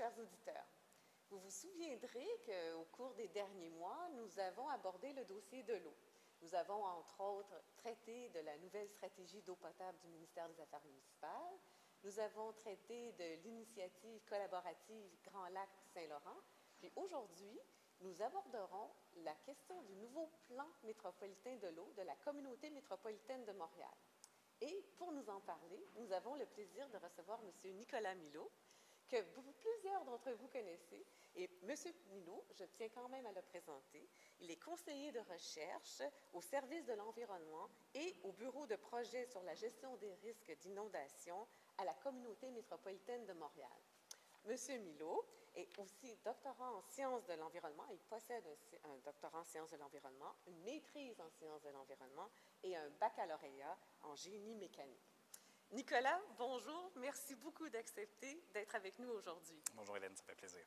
[0.00, 0.64] chers auditeurs.
[1.28, 5.94] Vous vous souviendrez qu'au cours des derniers mois, nous avons abordé le dossier de l'eau.
[6.40, 10.86] Nous avons, entre autres, traité de la nouvelle stratégie d'eau potable du ministère des Affaires
[10.86, 11.52] municipales.
[12.02, 16.40] Nous avons traité de l'initiative collaborative Grand Lac Saint-Laurent.
[16.78, 17.60] Puis aujourd'hui,
[18.00, 23.52] nous aborderons la question du nouveau plan métropolitain de l'eau de la communauté métropolitaine de
[23.52, 23.94] Montréal.
[24.62, 27.74] Et pour nous en parler, nous avons le plaisir de recevoir M.
[27.76, 28.50] Nicolas Milot,
[29.10, 29.20] que
[29.58, 31.04] plusieurs d'entre vous connaissez.
[31.34, 31.74] Et M.
[32.12, 34.08] Milot, je tiens quand même à le présenter.
[34.40, 36.02] Il est conseiller de recherche
[36.32, 41.46] au service de l'environnement et au bureau de projet sur la gestion des risques d'inondation
[41.78, 43.70] à la communauté métropolitaine de Montréal.
[44.46, 44.82] M.
[44.82, 45.24] Milot
[45.56, 47.84] est aussi doctorant en sciences de l'environnement.
[47.90, 48.44] Il possède
[48.84, 52.30] un, doctorat en sciences de l'environnement, une maîtrise en sciences de l'environnement
[52.62, 55.19] et un baccalauréat en génie mécanique.
[55.72, 56.90] Nicolas, bonjour.
[56.96, 59.62] Merci beaucoup d'accepter d'être avec nous aujourd'hui.
[59.74, 60.64] Bonjour Hélène, ça fait plaisir.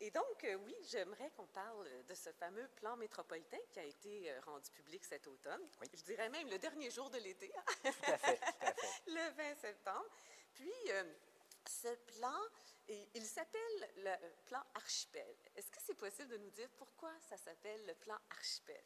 [0.00, 4.32] Et donc, euh, oui, j'aimerais qu'on parle de ce fameux plan métropolitain qui a été
[4.32, 5.62] euh, rendu public cet automne.
[5.80, 5.86] Oui.
[5.94, 7.52] Je dirais même le dernier jour de l'été.
[7.84, 9.02] Tout à fait, tout à fait.
[9.06, 10.06] le 20 septembre.
[10.54, 11.04] Puis, euh,
[11.68, 12.40] ce plan,
[12.88, 15.36] il, il s'appelle le plan Archipel.
[15.54, 18.82] Est-ce que c'est possible de nous dire pourquoi ça s'appelle le plan Archipel?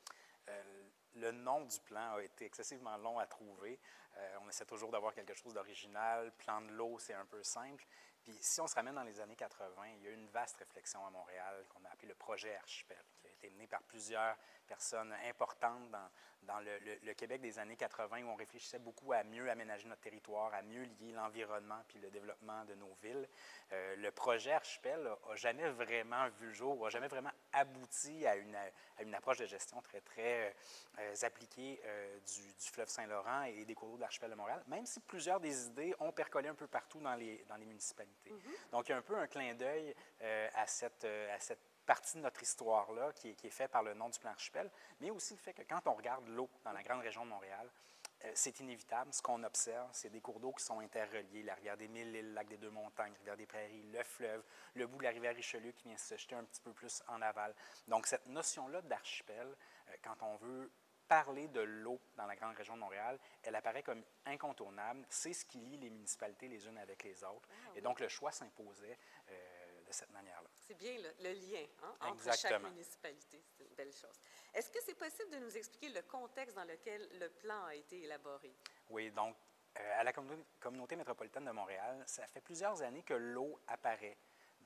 [1.16, 3.78] Le nom du plan a été excessivement long à trouver.
[4.16, 6.30] Euh, on essaie toujours d'avoir quelque chose d'original.
[6.32, 7.84] Plan de l'eau, c'est un peu simple.
[8.22, 10.56] Puis si on se ramène dans les années 80, il y a eu une vaste
[10.56, 13.02] réflexion à Montréal qu'on a appelée le projet Archipel,
[13.46, 16.08] été par plusieurs personnes importantes dans,
[16.42, 19.86] dans le, le- le Québec des années 80, où on réfléchissait beaucoup à mieux aménager
[19.88, 23.28] notre territoire, à mieux lier l'environnement puis le développement de nos villes.
[23.72, 28.36] Euh, le projet Archipel n'a jamais vraiment vu le jour, n'a jamais vraiment abouti à
[28.36, 30.54] une, à une approche de gestion très, très
[30.98, 34.62] euh, appliquée euh, du, du fleuve Saint-Laurent et des cours d'eau de l'archipel de Montréal,
[34.66, 38.30] même si plusieurs des idées ont percolé un peu partout dans les, dans les municipalités.
[38.72, 39.94] Donc, il y a un peu un clin d'œil
[40.54, 43.94] à, cette, à cette partie de notre histoire-là qui, est- qui est fait par le
[43.94, 44.70] nom du plan archipel,
[45.00, 47.70] mais aussi le fait que quand on regarde l'eau dans la grande région de Montréal,
[48.24, 49.12] euh, c'est inévitable.
[49.12, 51.42] Ce qu'on observe, c'est des cours d'eau qui sont interreliés.
[51.42, 54.42] La rivière des Mille, le lac des Deux-Montagnes, la rivière des Prairies, le fleuve,
[54.74, 57.20] le bout de la rivière Richelieu qui vient se jeter un petit peu plus en
[57.22, 57.54] aval.
[57.88, 59.46] Donc, cette notion-là d'archipel,
[59.88, 60.70] euh, quand on veut
[61.08, 65.04] parler de l'eau dans la grande région de Montréal, elle apparaît comme incontournable.
[65.08, 67.48] C'est ce qui lie les municipalités les unes avec les autres.
[67.76, 68.98] Et donc, le choix s'imposait
[69.30, 69.55] euh,
[69.86, 70.48] de cette manière-là.
[70.58, 73.42] C'est bien le, le lien hein, entre chaque municipalité.
[73.56, 74.20] C'est une belle chose.
[74.52, 78.02] Est-ce que c'est possible de nous expliquer le contexte dans lequel le plan a été
[78.02, 78.54] élaboré?
[78.88, 79.36] Oui, donc,
[79.78, 84.16] euh, à la communauté métropolitaine de Montréal, ça fait plusieurs années que l'eau apparaît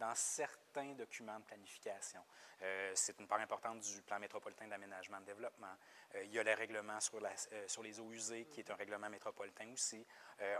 [0.01, 2.21] dans certains documents de planification.
[2.63, 5.75] Euh, c'est une part importante du plan métropolitain d'aménagement et de développement.
[6.15, 9.09] Euh, il y a le règlement euh, sur les eaux usées, qui est un règlement
[9.09, 10.05] métropolitain aussi.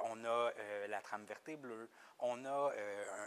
[0.05, 0.53] On a
[0.89, 1.89] la trame verte et bleue.
[2.19, 2.73] On a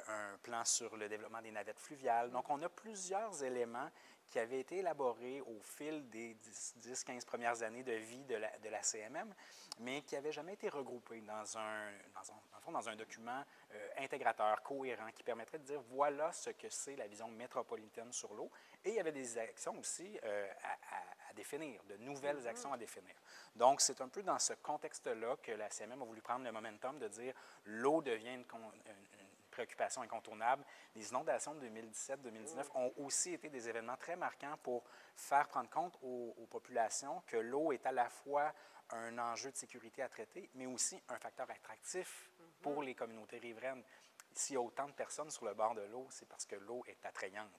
[0.08, 2.30] un, plan sur le développement des navettes fluviales.
[2.30, 3.90] Donc, on a plusieurs éléments
[4.30, 6.36] qui avaient été élaborés au fil des
[6.80, 9.34] 10-15 premières années de vie de la, CMM,
[9.80, 13.44] mais qui n'avaient jamais été regroupés dans un, dans un, fond, dans un document
[13.74, 18.34] euh, intégrateur, cohérent, qui permettrait de dire voilà ce que c'est la vision métropolitaine sur
[18.34, 18.50] l'eau.
[18.84, 22.72] Et il y avait des actions aussi euh, à, à- à définir, de nouvelles actions
[22.74, 23.14] à définir.
[23.56, 26.98] Donc, c'est un peu dans ce contexte-là que la CMM a voulu prendre le momentum
[27.00, 27.34] de dire
[27.66, 30.64] l'eau devient une, con- une- une préoccupation incontournable.
[30.96, 34.84] Les inondations de 2017-2019 ont aussi été des événements très marquants pour
[35.16, 38.52] faire prendre compte aux, aux populations que l'eau est à la fois
[38.90, 42.30] un enjeu de sécurité à traiter, mais aussi un facteur attractif
[42.64, 43.84] pour les communautés riveraines.
[44.36, 46.84] S'il y a autant de personnes sur le bord de l'eau, c'est parce que l'eau
[46.88, 47.52] est attrayante.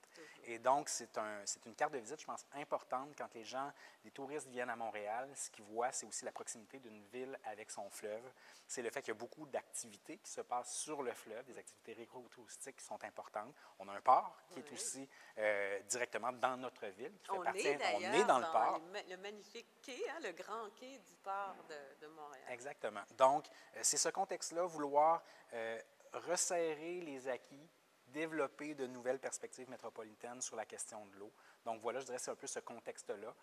[0.45, 3.71] Et donc, c'est un, une carte de visite, je pense, importante quand les gens,
[4.05, 5.31] les touristes viennent à Montréal.
[5.35, 8.23] Ce qu'ils voient, c'est aussi la proximité d'une ville avec son fleuve.
[8.67, 11.59] C'est le fait qu'il y a beaucoup d'activités qui se passent sur le fleuve, des
[11.59, 13.55] activités récro-touristiques qui sont importantes.
[13.79, 15.09] On a un port qui est aussi
[15.39, 17.67] euh, directement dans notre ville, qui fait On partie.
[17.67, 18.81] est on est dans le port.
[19.09, 22.45] le magnifique quai, hein, le grand quai du port de, de Montréal.
[22.51, 23.03] Exactement.
[23.17, 23.47] Donc,
[23.77, 25.23] euh, c'est ce contexte-là, vouloir
[25.53, 25.81] euh,
[26.15, 27.69] resserrer les acquis,
[28.07, 31.33] développer de nouvelles perspectives métropolitaines sur la question de l'eau.
[31.65, 33.35] Donc, voilà, je dirais, c'est un peu ce contexte-là,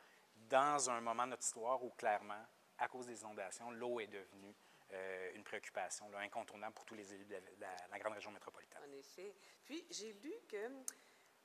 [0.50, 2.46] dans un moment de notre histoire où, clairement,
[2.78, 4.56] à cause des inondations, l'eau est devenue
[4.94, 8.82] euh, une préoccupation incontournable pour tous les élus de la, de la grande région métropolitaine.
[8.88, 9.34] En effet.
[9.66, 10.70] Puis, j'ai lu que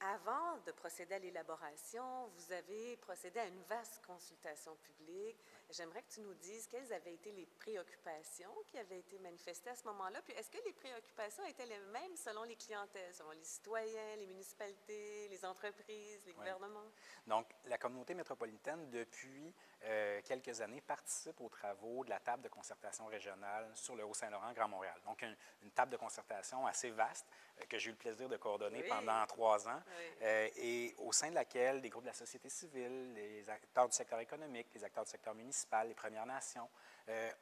[0.01, 5.43] avant de procéder à l'élaboration, vous avez procédé à une vaste consultation publique.
[5.71, 9.75] J'aimerais que tu nous dises quelles avaient été les préoccupations qui avaient été manifestées à
[9.75, 10.21] ce moment-là.
[10.23, 14.27] Puis, est-ce que les préoccupations étaient les mêmes selon les clientèles, selon les citoyens, les
[14.27, 16.91] municipalités, les entreprises, les gouvernements?
[17.27, 19.53] Donc, la communauté métropolitaine, depuis
[19.85, 24.53] euh, quelques années, participe aux travaux de la table de concertation régionale sur le Haut-Saint-Laurent,
[24.53, 25.01] Grand Montréal.
[25.05, 27.27] Donc, une, table de concertation assez vaste
[27.61, 29.83] euh, que j'ai eu le plaisir de coordonner pendant trois ans
[30.23, 33.95] euh, et au sein de laquelle des groupes de la société civile, les acteurs du
[33.95, 35.56] secteur économique, les acteurs du secteur municipal,
[35.87, 36.69] les Premières Nations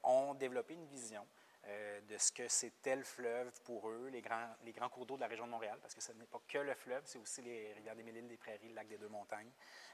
[0.03, 1.27] ont développé une vision
[1.67, 5.17] euh, de ce que c'était le fleuve pour eux, les grands, les grands cours d'eau
[5.17, 7.41] de la région de Montréal, parce que ce n'est pas que le fleuve, c'est aussi
[7.41, 9.51] les rivières des Mille-Îles, des Prairies, le lac des Deux-Montagnes,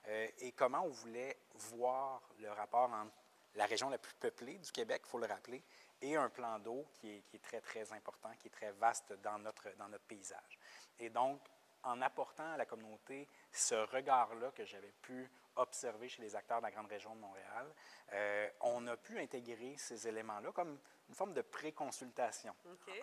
[0.09, 3.15] euh, et comment on voulait voir le rapport entre
[3.55, 5.63] la région la plus peuplée du Québec, il faut le rappeler,
[6.03, 9.39] et un plan d'eau qui qui est, très, très important, qui est très vaste dans
[9.39, 10.59] notre, dans notre paysage.
[10.99, 11.41] Et donc,
[11.85, 16.65] en apportant à la communauté ce regard-là que j'avais pu observer chez les acteurs de
[16.65, 17.75] la grande région de Montréal,
[18.13, 22.55] euh, on a pu intégrer ces éléments-là comme une forme de pré-consultation.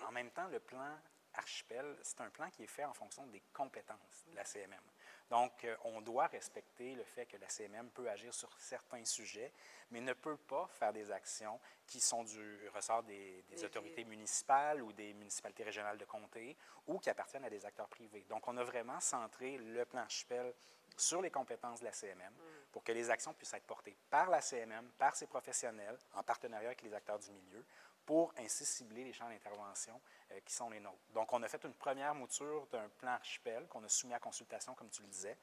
[0.07, 0.97] En même temps, le plan
[1.33, 4.81] archipel, c'est un plan qui est fait en fonction des compétences de la CMM.
[5.29, 9.51] Donc, euh, on doit respecter le fait que la CMM peut agir sur certains sujets,
[9.91, 14.93] mais ne peut pas faire des actions qui sont du ressort des, autorités municipales ou
[14.93, 16.57] des municipalités régionales de comté
[16.87, 18.25] ou qui appartiennent à des acteurs privés.
[18.29, 20.53] Donc, on a vraiment centré le plan archipel
[20.97, 22.71] sur les compétences de la CMM mm.
[22.71, 26.67] pour que les actions puissent être portées par la CMM, par ses professionnels, en partenariat
[26.67, 27.63] avec les acteurs du milieu,
[28.07, 29.99] pour ainsi cibler les champs d'intervention
[30.31, 30.97] euh, qui sont les nôtres.
[31.13, 34.73] Donc, on a fait une première mouture d'un plan archipel qu'on a soumis à consultation,
[34.75, 35.37] comme tu le disais.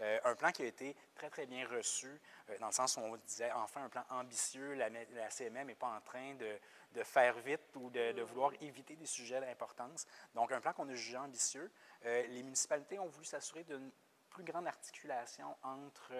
[0.00, 2.08] Euh, un plan qui a été très, très bien reçu,
[2.48, 4.74] euh, dans le sens où on disait enfin un plan ambitieux.
[4.74, 4.88] La,
[5.28, 6.58] CMM n'est pas en train de,
[6.94, 10.06] de faire vite ou de, de, vouloir éviter des sujets d'importance.
[10.34, 11.70] Donc, un plan qu'on a jugé ambitieux.
[12.02, 13.92] les municipalités ont voulu s'assurer d'une
[14.36, 16.12] plus grande articulation entre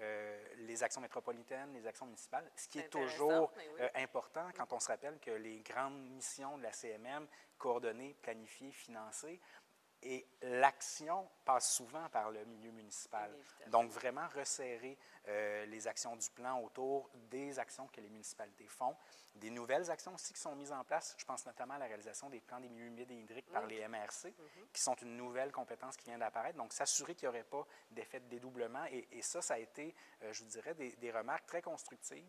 [0.00, 4.80] euh, les actions métropolitaines, les actions municipales, ce qui est toujours euh, important quand on
[4.80, 7.28] se rappelle que les grandes missions de la CMM,
[7.58, 9.40] coordonnées, planifiées, financées,
[10.02, 13.30] et l'action passe souvent par le milieu municipal.
[13.66, 14.96] Donc, vraiment resserrer
[15.28, 18.96] euh, les actions du plan autour des actions que les municipalités font.
[19.34, 21.14] Des nouvelles actions aussi qui sont mises en place.
[21.18, 23.86] Je pense notamment à la réalisation des plans des milieux humides et hydriques par les
[23.86, 24.66] MRC, mhm.
[24.72, 26.56] qui sont une nouvelle compétence qui vient d'apparaître.
[26.56, 28.84] Donc, s'assurer qu'il n'y aurait pas d'effet de dédoublement.
[28.86, 32.24] Et, ça, ça a été, euh, je vous dirais, des, des remarques très constructives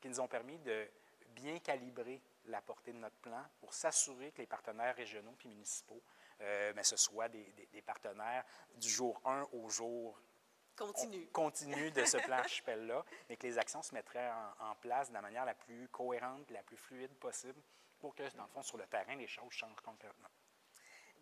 [0.00, 0.88] qui nous ont permis de
[1.28, 6.02] bien calibrer la portée de notre plan pour s'assurer que les partenaires régionaux puis municipaux
[6.42, 8.44] euh, mais ce soit des, partenaires
[8.74, 10.20] du jour 1 au jour
[10.76, 14.30] continu, continu de ce plan archipel-là, et que les actions se mettraient
[14.60, 17.60] en, place de la manière la plus cohérente, la plus fluide possible,
[18.00, 20.28] pour que, dans le fond, sur le terrain, les choses changent complètement.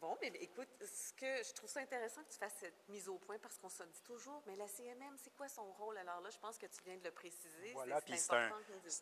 [0.00, 3.18] Bon, mais écoute, ce que je trouve ça intéressant que tu fasses cette mise au
[3.18, 5.98] point parce qu'on se dit toujours, mais la CMM, c'est quoi son rôle?
[5.98, 7.72] Alors là, je pense que tu viens de le préciser.
[7.74, 8.50] Voilà, puis c'est un,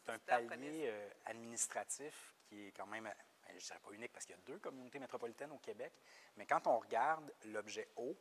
[0.09, 3.09] un, palier euh, administratif qui est quand même
[3.49, 5.93] je ne dirais pas unique parce qu'il y a deux communautés métropolitaines au Québec,
[6.37, 8.17] mais quand on regarde l'objet eau,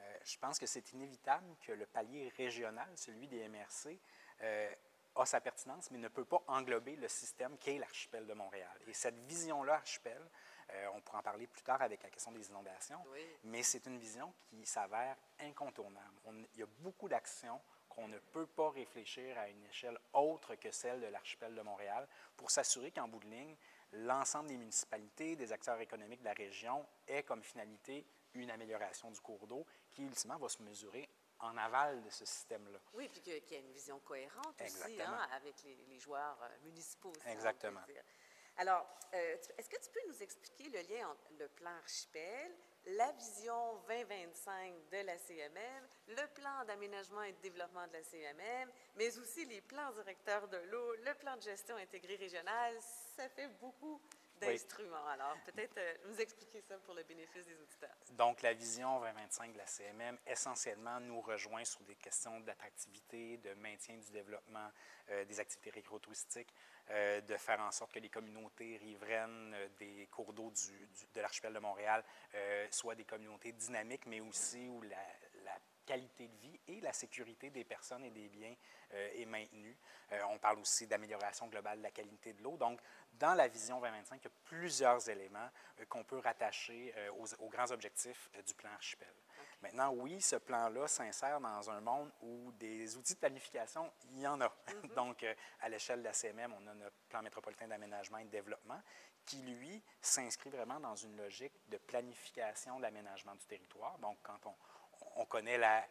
[0.00, 3.98] euh, je pense que c'est inévitable que le palier régional, celui des MRC,
[4.42, 4.74] euh,
[5.16, 8.80] a sa pertinence, mais ne peut pas englober le système qu'est l'archipel de Montréal.
[8.86, 10.22] Et cette vision-là, archipel,
[10.72, 13.02] euh, on pourra en parler plus tard avec la question des inondations,
[13.44, 16.14] mais c'est une vision qui s'avère incontournable.
[16.54, 20.70] il y a beaucoup d'actions qu'on ne peut pas réfléchir à une échelle autre que
[20.70, 22.06] celle de l'archipel de Montréal
[22.36, 23.56] pour s'assurer qu'en bout de ligne,
[23.92, 29.20] l'ensemble des municipalités, des acteurs économiques de la région ait comme finalité une amélioration du
[29.20, 31.08] cours d'eau qui, ultimement, va se mesurer
[31.40, 32.78] en aval de ce système-là.
[32.94, 37.12] Oui, puis qu'il y ait une vision cohérente aussi hein, avec les, joueurs euh, municipaux.
[37.26, 37.80] Exactement.
[38.56, 42.54] Alors, euh, est-ce que tu peux nous expliquer le lien entre le plan archipel,
[42.86, 48.70] la vision 2025 de la CMM, le plan d'aménagement et de développement de la CMM,
[48.96, 52.74] mais aussi les plans directeurs de l'eau, le plan de gestion intégré régional.
[53.16, 54.00] Ça fait beaucoup
[54.40, 55.06] d'instruments.
[55.08, 57.96] Alors, peut-être euh, nous expliquer ça pour le bénéfice des auditeurs.
[58.12, 63.54] Donc, la vision 2025 de la CMM, essentiellement, nous rejoint sur des questions d'attractivité, de
[63.54, 64.70] maintien du développement
[65.10, 66.54] euh, des activités récro-touristiques,
[66.92, 70.52] euh, de faire en sorte que les communautés riveraines euh, des cours d'eau
[71.14, 72.02] de l'archipel de Montréal
[72.34, 74.96] euh, soient des communautés dynamiques, mais aussi où la,
[75.90, 78.54] qualité de vie et la sécurité des personnes et des biens
[78.92, 79.76] est maintenue.
[80.28, 82.56] on parle aussi d'amélioration globale de la qualité de l'eau.
[82.56, 82.80] Donc,
[83.12, 85.48] dans la vision 2025, il y a plusieurs éléments
[85.88, 86.94] qu'on peut rattacher
[87.40, 89.12] aux, grands objectifs du plan archipel.
[89.62, 94.26] Maintenant, oui, ce plan-là s'insère dans un monde où des outils de planification, il y
[94.26, 94.46] en a.
[94.46, 94.94] Mm-hmm.
[94.94, 98.30] Donc, euh, à l'échelle de la CMM, on a notre plan métropolitain d'aménagement et de
[98.30, 98.80] développement
[99.26, 103.98] qui, lui, s'inscrit vraiment dans une logique de planification de l'aménagement du territoire.
[103.98, 104.54] Donc, quand on,
[105.16, 105.84] on connaît la,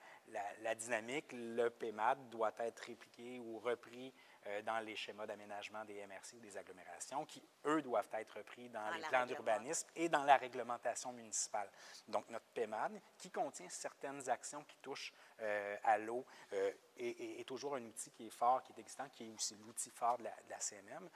[0.61, 1.31] la, dynamique.
[1.31, 4.13] Le PEMAD doit être répliqué ou repris
[4.47, 8.69] euh, dans les schémas d'aménagement des MRC ou des agglomérations, qui, eux, doivent être repris
[8.69, 11.69] dans, les plans d'urbanisme et dans la réglementation municipale.
[12.07, 17.75] Donc, notre PEMAD, qui contient certaines actions qui touchent euh, à l'eau, euh, est, toujours
[17.75, 20.59] un outil qui est fort, qui est existant, qui est aussi l'outil fort de la,
[20.59, 21.09] CMM.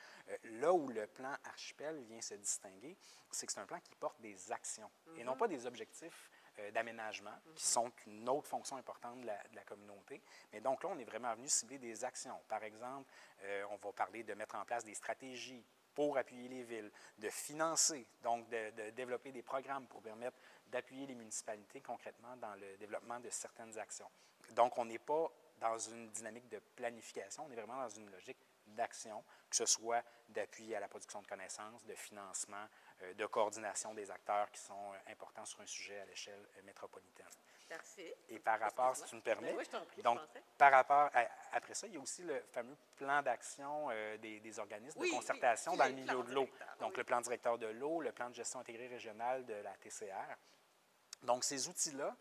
[0.62, 2.98] là où le plan Archipel vient se distinguer,
[3.32, 5.38] c'est que c'est un plan qui porte des actions et non mm-hmm.
[5.38, 10.22] pas des objectifs euh, d'aménagement, qui sont une autre fonction importante de la, communauté.
[10.52, 12.40] Mais donc là, on est vraiment venu cibler des actions.
[12.48, 13.10] Par exemple,
[13.44, 17.30] euh, on va parler de mettre en place des stratégies pour appuyer les villes, de
[17.30, 23.20] financer, donc de, développer des programmes pour permettre d'appuyer les municipalités concrètement dans le développement
[23.20, 24.10] de certaines actions.
[24.52, 28.40] Donc, on n'est pas dans une dynamique de planification, on est vraiment dans une logique
[28.68, 32.66] d'action, que ce soit d'appui à la production de connaissances, de financement,
[33.18, 37.26] de coordination des acteurs qui sont euh, importants sur un sujet à l'échelle euh, métropolitaine.
[37.70, 38.04] Merci.
[38.30, 40.20] Et par rapport, si tu me permets, ben oui, je prie, donc
[40.58, 41.10] par rapport,
[41.54, 43.88] après ça, il y a aussi le fameux plan d'action
[44.22, 46.48] des, organismes de concertation dans le milieu de l'eau.
[46.80, 50.36] Donc le plan directeur de l'eau, le plan de gestion intégrée régionale de la TCR.
[51.24, 52.16] Donc ces outils-là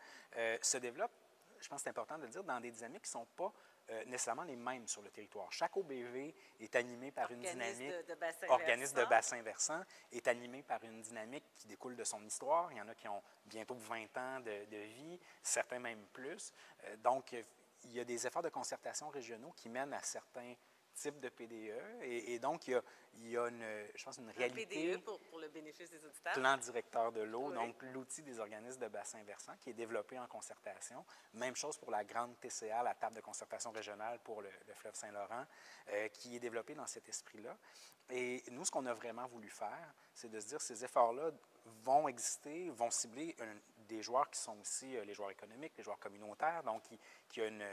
[0.62, 1.12] se développent,
[1.60, 3.52] je pense que c'est important de le dire, dans des dynamiques qui ne sont pas
[3.90, 5.52] euh, nécessairement les mêmes sur le territoire.
[5.52, 7.92] Chaque OBV est animé par une dynamique,
[8.48, 12.70] organisme de bassin versant, est animé par une dynamique qui découle de son histoire.
[12.72, 16.52] Il y en a qui ont bientôt 20 ans de, vie, certains même plus.
[16.84, 17.34] Euh, donc,
[17.84, 20.54] il y a des efforts de concertation régionaux qui mènent à certains
[20.94, 22.02] type de PDE.
[22.02, 22.82] Et, donc, il y, a,
[23.14, 24.92] il y, a, une, je pense, une réalité.
[24.92, 26.32] PDE, pour, pour, le bénéfice des auditeurs.
[26.34, 30.26] Plan directeur de l'eau, donc l'outil des organismes de bassin versant qui est développé en
[30.26, 31.04] concertation.
[31.34, 35.44] Même chose pour la grande TCA, la table de concertation régionale pour le, fleuve Saint-Laurent,
[35.92, 37.56] euh, qui est développé dans cet esprit-là.
[38.10, 41.30] Et nous, ce qu'on a vraiment voulu faire, c'est de se dire ces efforts-là
[41.82, 43.34] vont exister, vont cibler
[43.88, 47.40] des joueurs qui sont aussi euh, les joueurs économiques, les joueurs communautaires, donc qui, qui
[47.40, 47.64] a une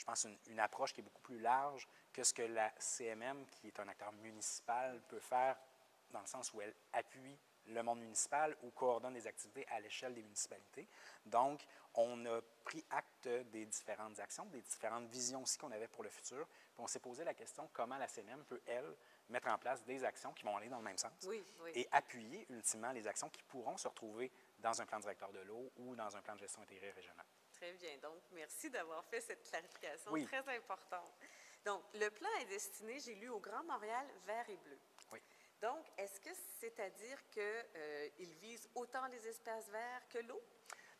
[0.00, 3.66] je pense, une, approche qui est beaucoup plus large que ce que la CMM, qui
[3.66, 5.56] est un acteur municipal, peut faire
[6.10, 10.14] dans le sens où elle appuie le monde municipal ou coordonne des activités à l'échelle
[10.14, 10.88] des municipalités.
[11.26, 16.02] Donc, on a pris acte des différentes actions, des différentes visions aussi qu'on avait pour
[16.02, 16.46] le futur.
[16.46, 18.96] Puis on s'est posé la question comment la CMM peut, elle,
[19.28, 21.12] mettre en place des actions qui vont aller dans le même sens
[21.74, 25.70] et appuyer ultimement les actions qui pourront se retrouver dans un plan directeur de l'eau
[25.76, 27.26] ou dans un plan de gestion intégrée régional.
[27.60, 27.98] Très bien.
[27.98, 31.12] Donc, merci d'avoir fait cette clarification très importante.
[31.62, 34.78] Donc, le plan est destiné, j'ai lu, au Grand Montréal vert et bleu.
[35.12, 35.20] Oui.
[35.60, 38.08] Donc, est-ce que c'est à dire qu'il euh,
[38.40, 40.40] vise autant les espaces verts que l'eau?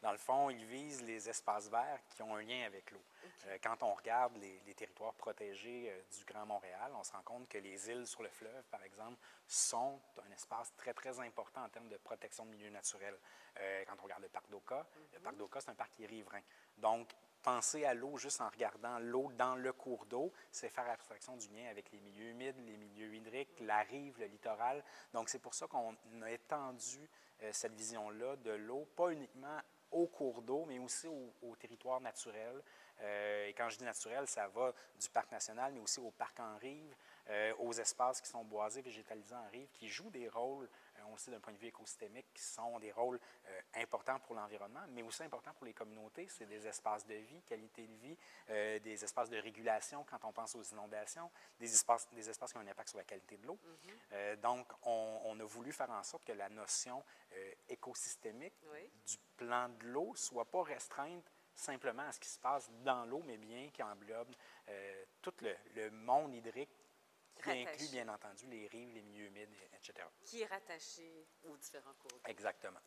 [0.02, 3.02] Dans le fond, il vise les espaces verts qui ont un lien avec l'eau.
[3.46, 7.48] Euh, quand on regarde les, territoires protégés euh, du Grand Montréal, on se rend compte
[7.48, 11.68] que les îles sur le fleuve, par exemple, sont un espace très, très important en
[11.68, 13.18] termes de protection de milieux naturels.
[13.58, 15.24] Euh, quand on regarde le parc d'Oka, le mhm.
[15.24, 16.40] parc d'Oka, c'est un parc qui est riverain.
[16.78, 17.10] Donc,
[17.42, 21.48] penser à l'eau juste en regardant l'eau dans le cours d'eau, c'est faire abstraction du
[21.48, 24.82] lien avec les milieux humides, les milieux hydriques, la rive, le littoral.
[25.12, 27.08] Donc, c'est pour ça qu'on a étendu
[27.52, 29.58] cette vision-là de l'eau, pas uniquement
[29.90, 32.62] au cours d'eau, mais aussi au, territoire naturel.
[33.00, 36.38] Euh, et quand je dis naturel, ça va du parc national, mais aussi au parc
[36.40, 36.94] en rive,
[37.28, 40.68] euh, aux espaces qui sont boisés, végétalisés en rive, qui jouent des rôles
[41.10, 43.18] euh, aussi d'un point de vue écosystémique, qui sont des rôles
[43.74, 46.26] importants pour l'environnement, mais aussi importants pour les communautés.
[46.28, 48.16] C'est des espaces de vie, qualité de vie,
[48.80, 52.62] des espaces de régulation quand on pense aux inondations, des espaces, des espaces qui ont
[52.62, 53.58] un impact sur la qualité de l'eau.
[54.12, 54.36] Mm-hmm.
[54.40, 57.02] donc, on, a voulu faire en sorte que la notion
[57.68, 58.54] écosystémique
[59.06, 63.22] du plan de l'eau soit pas restreinte simplement à ce qui se passe dans l'eau,
[63.26, 64.34] mais bien qui englobe
[64.68, 66.70] euh, tout le, monde hydrique
[67.40, 70.06] qui inclut, bien entendu, les rives, les milieux humides, etc.
[70.24, 72.20] Qui est rattaché aux différents cours.
[72.26, 72.80] Exactement.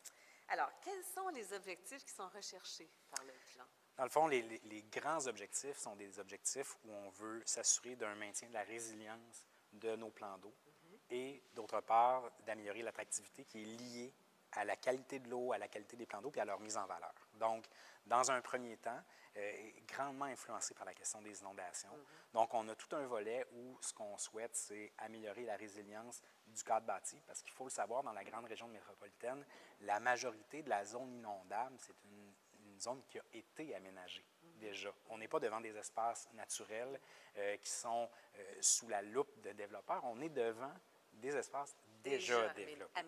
[0.48, 3.64] Alors, quels sont les objectifs qui sont recherchés par le plan?
[3.96, 8.48] Dans le fond, les, grands objectifs sont des objectifs où on veut s'assurer d'un maintien
[8.48, 10.98] de la résilience de nos plans d'eau mhm.
[11.10, 14.14] et, d'autre part, d'améliorer l'attractivité qui est liée
[14.56, 16.76] à la qualité de l'eau, à la qualité des plans d'eau et à leur mise
[16.76, 17.12] en valeur.
[17.34, 17.66] Donc,
[18.06, 19.00] dans un premier temps,
[19.36, 21.88] euh, grandement influencé par la question des inondations.
[21.88, 22.34] Mm-hmm.
[22.34, 26.62] Donc, on a tout un volet où ce qu'on souhaite, c'est améliorer la résilience du
[26.62, 29.44] cadre bâti, parce qu'il faut le savoir, dans la grande région métropolitaine,
[29.80, 32.32] la majorité de la zone inondable, c'est une,
[32.80, 34.58] zone qui a été aménagée mm-hmm.
[34.58, 34.92] déjà.
[35.08, 37.00] On n'est pas devant des espaces naturels
[37.36, 40.72] euh, qui sont euh, sous la loupe de développeurs, on est devant
[41.12, 42.98] des espaces déjà, développé.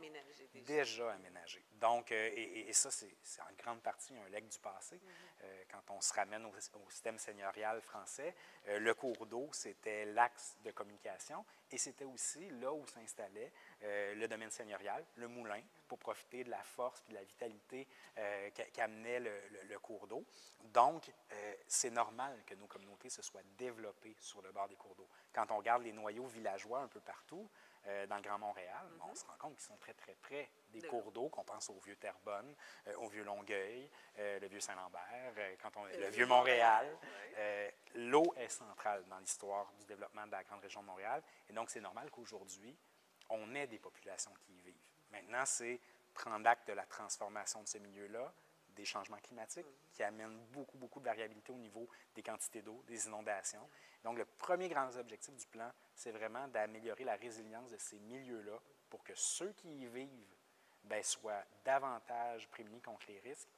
[0.62, 1.10] déjà.
[1.12, 1.62] aménagé.
[1.80, 4.96] Donc, euh, et, ça, c'est en grande partie un leg du passé.
[4.96, 5.44] Mm-hmm.
[5.44, 6.52] Euh, quand on se ramène au,
[6.90, 8.34] système seigneurial français,
[8.66, 14.50] le cours d'eau, c'était l'axe de communication et c'était aussi là où s'installait le domaine
[14.50, 17.86] seigneurial, le moulin, pour profiter de la force et de la vitalité
[18.72, 19.32] qu'amenait le,
[19.68, 20.24] le, cours d'eau.
[20.64, 21.12] Donc,
[21.66, 25.08] c'est normal que nos communautés se soient développées sur le bord des cours d'eau.
[25.32, 27.48] Quand on regarde les noyaux villageois un peu partout,
[27.88, 30.82] euh, dans le Grand Montréal, on se rend compte qu'ils sont très, très près des
[30.82, 32.54] cours d'eau, qu'on pense au vieux Terrebonne,
[32.88, 33.88] euh, au vieux Longueuil,
[34.18, 36.86] euh, le vieux Saint-Lambert, quand on, le, vieux Montréal.
[37.94, 41.22] L'eau est centrale dans l'histoire du développement de la grande région de Montréal.
[41.48, 42.76] Et donc, c'est normal qu'aujourd'hui,
[43.30, 44.92] on ait des populations qui y vivent.
[45.10, 45.80] Maintenant, c'est
[46.12, 48.32] prendre acte de la transformation de ce milieu-là,
[48.76, 53.06] des changements climatiques qui amènent beaucoup, beaucoup de variabilité au niveau des quantités d'eau, des
[53.06, 53.68] inondations.
[54.04, 58.58] Donc, le premier grand objectif du plan, c'est vraiment d'améliorer la résilience de ces milieux-là
[58.88, 60.36] pour que ceux qui y vivent
[60.84, 63.48] ben, soient davantage prémunis contre les risques,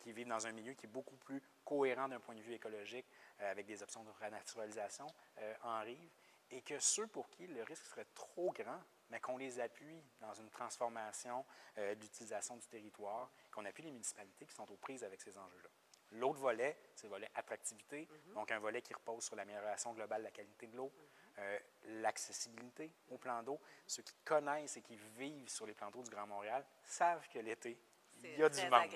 [0.00, 3.06] qui vivent dans un milieu qui est beaucoup plus cohérent d'un point de vue écologique,
[3.40, 5.06] euh, avec des options de renaturalisation
[5.38, 6.10] euh, en rive,
[6.50, 8.80] et que ceux pour qui le risque serait trop grand,
[9.10, 11.44] mais qu'on les appuie dans une transformation
[11.78, 15.70] euh, d'utilisation du territoire, qu'on appuie les municipalités qui sont aux prises avec ces enjeux-là.
[16.12, 18.34] L'autre volet, c'est le volet attractivité, mhm.
[18.34, 21.04] donc un volet qui repose sur l'amélioration globale de la qualité de l'eau, mhm.
[21.38, 21.58] euh,
[22.02, 23.60] l'accessibilité au plan d'eau.
[23.86, 27.38] Ceux qui connaissent et qui vivent sur les plans d'eau du Grand Montréal savent que
[27.40, 27.78] l'été,
[28.22, 28.88] il y a du monde.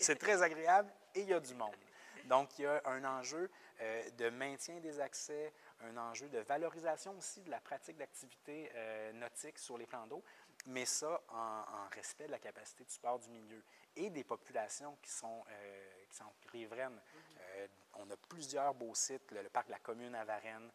[0.00, 1.74] C'est très agréable et il y a du monde.
[2.24, 3.50] Donc, il y a un enjeu
[3.80, 5.52] euh, de maintien des accès,
[5.84, 10.22] un enjeu de valorisation aussi de la pratique d'activité euh, nautique sur les plans d'eau,
[10.66, 13.62] mais ça en, respect de la capacité de support du milieu
[13.96, 17.00] et des populations qui sont, euh, qui sont riveraines.
[17.38, 20.70] Euh, on a plusieurs beaux sites, le, parc de la commune à Varennes,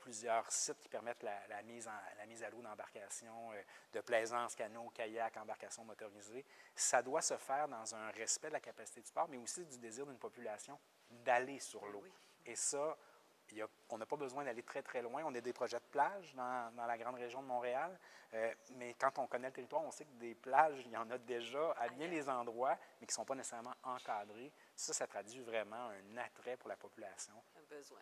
[0.00, 3.50] plusieurs sites qui permettent la, mise, en, la mise à l'eau d'embarcations,
[3.92, 6.44] de plaisance, canot, kayak, embarcations motorisées.
[6.74, 9.78] Ça doit se faire dans un respect de la capacité de support, mais aussi du
[9.78, 10.78] désir d'une population
[11.10, 12.04] d'aller sur l'eau.
[12.44, 12.98] Et ça,
[13.88, 15.22] on n'a pas besoin d'aller très, très loin.
[15.24, 17.98] On a des projets de plage dans, la grande région de Montréal,
[18.34, 21.10] euh, mais quand on connaît le territoire, on sait que des plages, il y en
[21.10, 24.52] a déjà à bien les endroits, mais qui ne sont pas nécessairement encadrés.
[24.76, 27.34] Ça, ça traduit vraiment un attrait pour la population.
[27.56, 28.00] Un besoin.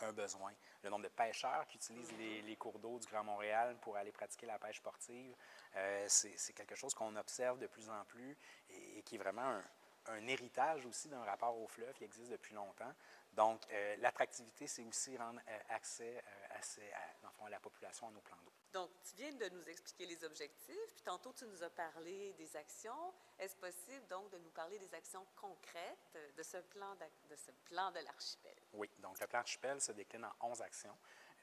[0.00, 0.52] Un, besoin.
[0.82, 4.46] Le nombre de pêcheurs qui utilisent les, cours d'eau du Grand Montréal pour aller pratiquer
[4.46, 5.34] la pêche sportive,
[5.74, 8.36] euh, c'est quelque chose qu'on observe de plus en plus
[8.70, 9.62] et, qui est vraiment un,
[10.08, 12.92] un héritage aussi d'un rapport au fleuve qui existe depuis longtemps.
[13.36, 18.36] Donc, euh, l'attractivité, c'est aussi rendre euh, accès euh, à, la population à nos plans
[18.44, 18.52] d'eau.
[18.72, 22.56] Donc, tu viens de nous expliquer les objectifs, puis tantôt tu nous as parlé des
[22.56, 23.12] actions.
[23.38, 27.90] Est-ce possible donc de nous parler des actions concrètes de ce plan de, ce plan
[27.90, 28.56] de l'archipel?
[28.72, 30.96] Oui, donc le plan archipel se décline en 11 actions,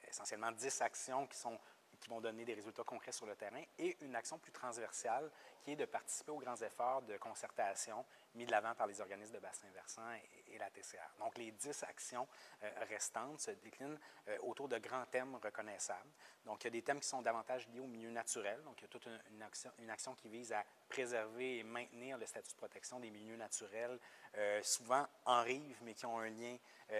[0.06, 1.58] essentiellement 10 actions qui sont
[2.00, 5.30] qui vont donner des résultats concrets sur le terrain, et une action plus transversale
[5.62, 8.04] qui est de participer aux grands efforts de concertation
[8.34, 10.12] mis de l'avant par les organismes de bassin versant
[10.54, 11.18] et, la TCR.
[11.18, 12.26] Donc, les dix actions
[12.62, 16.10] euh, restantes se déclinent euh, autour de grands thèmes reconnaissables.
[16.44, 18.62] Donc, il y a des thèmes qui sont davantage liés au milieu naturel.
[18.62, 19.08] Donc, il y a toute
[19.78, 23.98] une action, qui vise à préserver et maintenir le statut de protection des milieux naturels,
[24.36, 26.56] euh, souvent en rive, mais qui ont un lien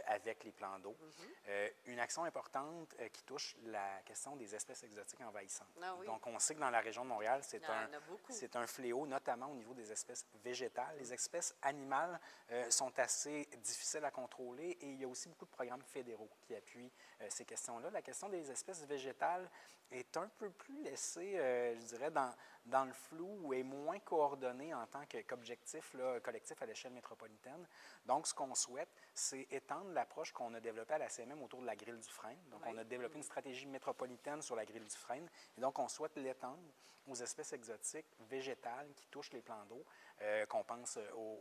[0.06, 0.96] avec les plans d'eau.
[0.98, 1.70] Mm-hmm.
[1.86, 5.68] une action importante qui touche la question des espèces exotiques envahissantes.
[5.82, 7.88] Ah Donc, on sait que dans la région de Montréal, c'est un,
[8.30, 10.96] c'est un fléau, notamment au niveau des espèces végétales.
[10.98, 12.18] Les espèces animales
[12.50, 16.30] euh, sont assez difficiles à contrôler et il y a aussi beaucoup de programmes fédéraux
[16.40, 17.90] qui appuient euh, ces questions-là.
[17.90, 19.48] La question des espèces végétales
[19.90, 22.34] est un peu plus laissée, euh, je dirais, dans,
[22.66, 23.73] dans le flou ou est moins
[24.04, 27.66] coordonnée en tant qu'objectif collectif à l'échelle métropolitaine.
[28.06, 31.66] Donc, ce qu'on souhaite, c'est étendre l'approche qu'on a développée à la CMM autour de
[31.66, 32.34] la grille du frein.
[32.50, 35.24] Donc, on a développé une stratégie métropolitaine sur la grille du frein
[35.56, 36.62] et donc on souhaite l'étendre
[37.06, 39.84] aux espèces exotiques végétales qui touchent les plans d'eau,
[40.22, 41.38] euh, qu'on pense au,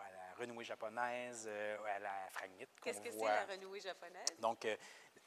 [0.00, 2.68] à la renouée japonaise, euh, à la phragmite.
[2.82, 4.26] Qu'est-ce que c'est la renouée japonaise?
[4.40, 4.76] Donc, euh,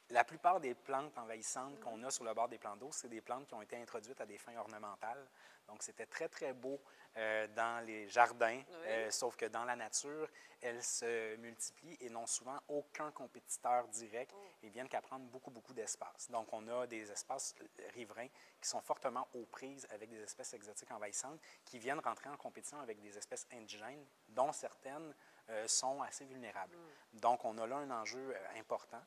[0.09, 3.21] la plupart des plantes envahissantes qu'on a sur le bord des plans d'eau, c'est des
[3.21, 5.27] plantes qui ont été introduites à des fins ornementales.
[5.67, 6.79] Donc, c'était très, très beau
[7.15, 10.27] euh, dans les jardins, euh, sauf que dans la nature,
[10.61, 14.43] elles se multiplient et n'ont souvent aucun compétiteur direct oh.
[14.61, 16.29] et viennent qu'à prendre beaucoup, beaucoup d'espace.
[16.29, 17.55] Donc, on a des espaces
[17.93, 18.27] riverains
[18.61, 22.79] qui sont fortement aux prises avec des espèces exotiques envahissantes qui viennent rentrer en compétition
[22.79, 25.13] avec des espèces indigènes, dont certaines
[25.49, 26.75] euh, sont assez vulnérables.
[27.13, 29.01] Donc, on a là un enjeu important.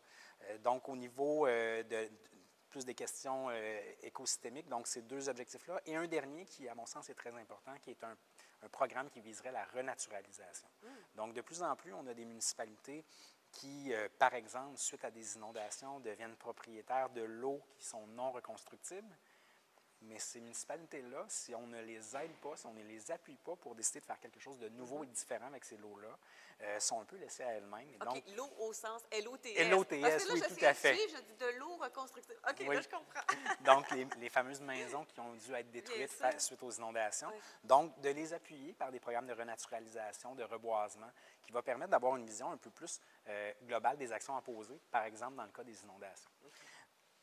[0.63, 2.09] donc, au niveau de,
[2.77, 4.69] plus des questions euh, écosystémiques.
[4.69, 5.81] Donc, ces deux objectifs-là.
[5.87, 8.17] Et un dernier qui, à mon sens, est très important, qui est un,
[8.73, 10.67] programme qui viserait la renaturalisation.
[11.15, 13.05] Donc, de plus en plus, on a des municipalités
[13.53, 18.33] qui, euh, par exemple, suite à des inondations, deviennent propriétaires de lots qui sont non
[18.33, 19.17] reconstructibles.
[20.03, 23.57] Mais ces municipalités-là, si on ne les aide pas, si on ne les appuie pas
[23.57, 26.17] pour décider de faire quelque chose de nouveau et différent avec ces lots-là,
[26.63, 27.89] euh, sont un peu laissées à elles-mêmes.
[28.01, 29.69] OK, Donc, l'eau au sens LOTS.
[29.71, 30.95] LOTS, oui, tout à fait.
[30.95, 32.39] suivre, je dis de l'eau reconstructive.
[32.49, 32.75] OK, Oui.
[32.77, 33.21] là, je comprends.
[33.65, 37.29] donc les, les fameuses maisons qui ont dû être détruites suite aux inondations.
[37.29, 37.41] Oui.
[37.65, 41.11] Donc, de les appuyer par des programmes de renaturalisation, de reboisement,
[41.43, 44.81] qui va permettre d'avoir une vision un peu plus euh, globale des actions à poser,
[44.91, 46.31] par exemple dans le cas des inondations.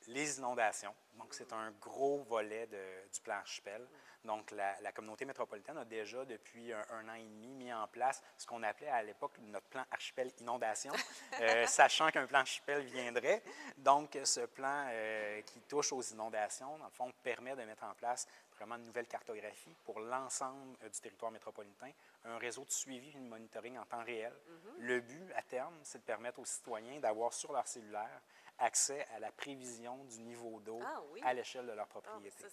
[0.08, 3.88] Les inondations, donc c'est un gros volet de- du plan archipel.
[4.26, 7.86] Donc la, la communauté métropolitaine a déjà depuis un, un an et demi mis en
[7.88, 10.94] place ce qu'on appelait à l'époque notre plan archipel inondation,
[11.42, 13.44] euh, sachant qu'un plan archipel viendrait.
[13.78, 17.94] Donc ce plan euh, qui touche aux inondations, dans le fond, permet de mettre en
[17.96, 21.92] place vraiment une nouvelle cartographie pour l'ensemble euh, du territoire métropolitain,
[22.24, 24.34] un réseau de suivi et de monitoring en temps réel.
[24.80, 28.22] Le but, à terme, c'est de permettre aux citoyens d'avoir sur leur cellulaire
[28.60, 31.22] accès à la prévision du niveau d'eau Ah oui.
[31.24, 32.44] à l'échelle de leur Ah, propriété.
[32.44, 32.48] ça.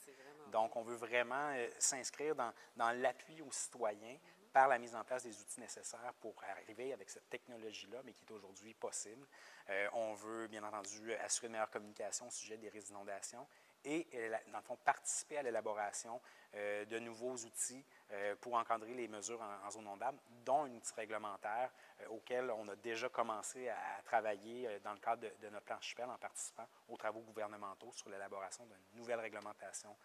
[0.51, 4.17] Donc, on veut vraiment euh, s'inscrire dans, dans l'appui aux citoyens
[4.53, 8.25] par la mise en place des outils nécessaires pour arriver avec cette technologie-là, mais qui
[8.25, 9.25] est aujourd'hui possible.
[9.69, 13.47] Euh, on veut, bien entendu, assurer une meilleure communication au sujet des risques d'inondation
[13.85, 14.07] et,
[14.53, 16.21] dans le fond, participer à l'élaboration
[16.55, 20.71] euh, de nouveaux outils euh, pour encadrer les mesures en, en zone inondable, dont un
[20.75, 25.33] outil réglementaire euh, auquel on a déjà commencé à, à travailler dans le cadre de,
[25.41, 29.97] de notre plan archipel en participant aux travaux gouvernementaux sur l'élaboration d'une nouvelle réglementation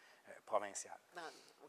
[0.45, 0.99] provinciale.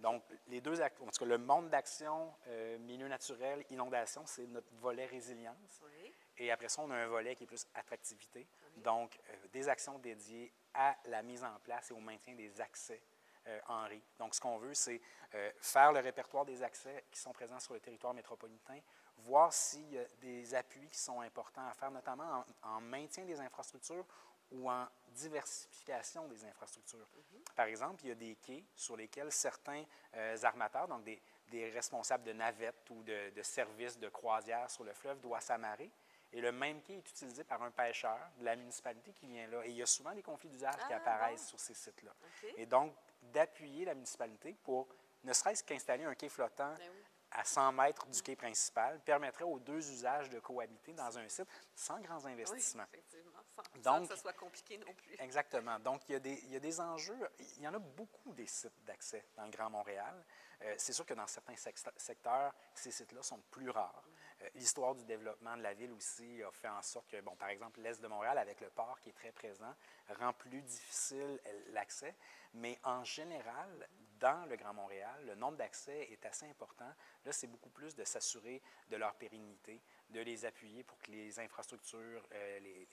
[0.01, 2.35] Donc, les deux, en tout cas, le monde d'action,
[2.81, 5.83] milieu naturel, inondation, c'est notre volet résilience.
[5.83, 6.13] Oui.
[6.39, 8.47] Et après ça, on a un volet qui est plus attractivité.
[8.77, 9.19] Donc,
[9.53, 13.01] des actions dédiées à la mise en place et au maintien des accès
[13.47, 14.03] euh, en riz.
[14.19, 15.01] Donc, ce qu'on veut, c'est
[15.35, 18.79] euh, faire le répertoire des accès qui sont présents sur le territoire métropolitain,
[19.19, 23.25] voir s'il y a des appuis qui sont importants à faire, notamment en, en maintien
[23.25, 24.05] des infrastructures
[24.53, 27.07] ou en diversification des infrastructures.
[27.55, 29.83] Par exemple, il y a des quais sur lesquels certains
[30.15, 34.85] euh, armateurs, donc des, des responsables de navettes ou de, de services de croisière sur
[34.85, 35.91] le fleuve, doivent s'amarrer.
[36.33, 39.65] Et le même quai est utilisé par un pêcheur de la municipalité qui vient là.
[39.65, 41.49] Et il y a souvent des conflits d'usage qui Ah, apparaissent bon.
[41.49, 42.13] sur ces sites-là.
[42.57, 44.89] Et donc, d'appuyer la municipalité pour
[45.25, 47.05] ne serait-ce qu'installer un quai flottant Ben oui.
[47.31, 51.49] à 100 mètres du quai principal permettrait aux deux usages de cohabiter dans un site
[51.75, 52.85] sans grands Oui, investissements.
[52.93, 53.33] effectivement.
[53.57, 55.17] Sans, sans Donc- que ce soit compliqué non plus.
[55.19, 55.79] Exactement.
[55.79, 57.19] Donc, il y, a des, il y a des enjeux.
[57.57, 60.25] Il y en a beaucoup des sites d'accès dans le Grand Montréal.
[60.63, 61.57] Euh, c'est sûr que dans certains
[61.97, 64.05] secteurs, ces sites-là sont plus rares.
[64.07, 64.11] Euh,
[64.55, 67.81] L'histoire du développement de la ville aussi a fait en sorte que, bon, par exemple,
[67.81, 69.75] l'Est de Montréal, avec le port qui est très présent,
[70.19, 72.15] rend plus difficile euh, l'accès.
[72.55, 73.89] Mais en général,
[74.21, 76.91] dans le Grand Montréal, le nombre d'accès est assez important.
[77.25, 81.39] Là, c'est beaucoup plus de s'assurer de leur pérennité, de les appuyer pour que les
[81.41, 82.89] infrastructures, euh, les-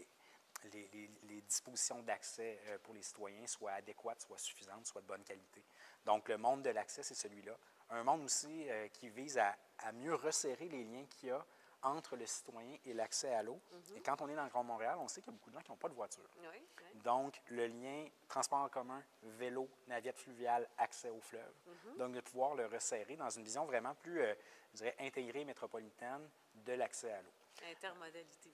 [1.23, 5.63] les, dispositions d'accès euh, pour les citoyens soient adéquates, soient suffisantes, soient de bonne qualité.
[6.06, 7.58] Donc, le monde de l'accès, c'est celui-là.
[7.89, 11.45] Un monde aussi euh, qui vise à, à mieux resserrer les liens qu'il y a
[11.83, 13.59] entre le citoyen et l'accès à l'eau.
[13.95, 15.55] Et quand on est dans le Grand Montréal, on sait qu'il y a beaucoup de
[15.55, 16.23] gens qui n'ont pas de voiture.
[16.39, 17.01] Oui, oui.
[17.01, 21.53] Donc, le lien transport en commun, vélo, navette fluviale, accès au fleuve.
[21.97, 24.33] Donc, de pouvoir le resserrer dans une vision vraiment plus, euh,
[24.71, 27.33] je dirais, intégrée métropolitaine de l'accès à l'eau.
[27.69, 28.51] Intermodalité.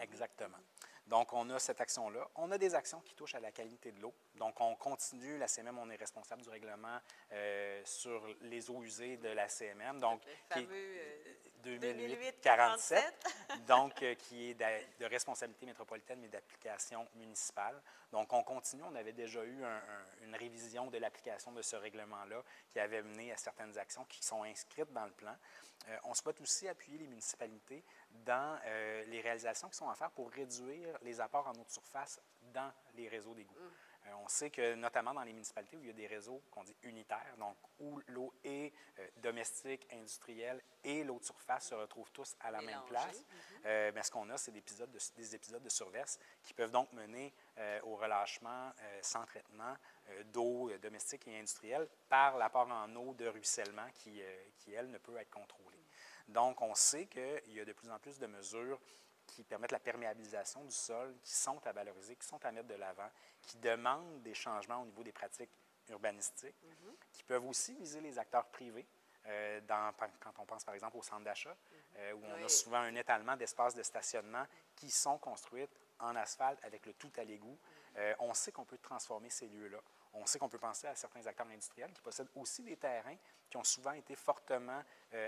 [0.00, 0.58] Exactement.
[1.08, 2.28] Donc, on a cette action-là.
[2.36, 4.14] On a des actions qui touchent à la qualité de l'eau.
[4.34, 5.38] Donc, on continue.
[5.38, 6.98] La CMM, on est responsable du règlement
[7.32, 10.00] euh, sur les eaux usées de la CMM.
[10.00, 11.27] Donc, Le qui euh,
[11.64, 13.02] 2008-47,
[13.66, 17.80] donc euh, qui est de, responsabilité métropolitaine, mais d'application municipale.
[18.12, 18.82] Donc, on continue.
[18.84, 23.02] On avait déjà eu un- un- une révision de l'application de ce règlement-là qui avait
[23.02, 25.36] mené à certaines actions qui sont inscrites dans le plan.
[25.88, 30.10] Euh, on souhaite aussi appuyer les municipalités dans euh, les réalisations qui sont à faire
[30.10, 32.20] pour réduire les apports en eau de surface
[32.52, 33.54] dans les réseaux d'égouts.
[34.22, 36.76] On sait que, notamment dans les municipalités où il y a des réseaux qu'on dit
[36.82, 42.36] unitaires, donc où l'eau est euh, domestique, industrielle et l'eau de surface se retrouvent tous
[42.40, 43.24] à la même place,
[43.66, 46.70] euh, ben, ce qu'on a, c'est des épisodes de, des épisodes de surverse qui peuvent
[46.70, 49.74] donc mener euh, au relâchement euh, sans traitement
[50.10, 54.72] euh, d'eau euh, domestique et industrielle par l'apport en eau de ruissellement qui, euh, qui,
[54.72, 55.84] elle, ne peut être contrôlée.
[56.28, 58.78] Donc, on sait qu'il y a de plus en plus de mesures
[59.28, 62.74] qui permettent la perméabilisation du sol, qui sont à valoriser, qui sont à mettre de
[62.74, 63.08] l'avant,
[63.42, 65.50] qui demandent des changements au niveau des pratiques
[65.88, 66.56] urbanistiques,
[67.12, 68.86] qui peuvent aussi viser les acteurs privés.
[69.26, 71.54] euh, dans- quand on pense par exemple au centre d'achat,
[71.96, 76.58] euh, où on a souvent un étalement d'espaces de stationnement qui sont construites en asphalte
[76.64, 77.58] avec le tout à l'égout.
[77.96, 79.80] Euh, on sait qu'on peut transformer ces lieux-là.
[80.14, 83.16] On sait qu'on peut penser à certains acteurs industriels qui possèdent aussi des terrains
[83.50, 84.82] qui ont souvent été fortement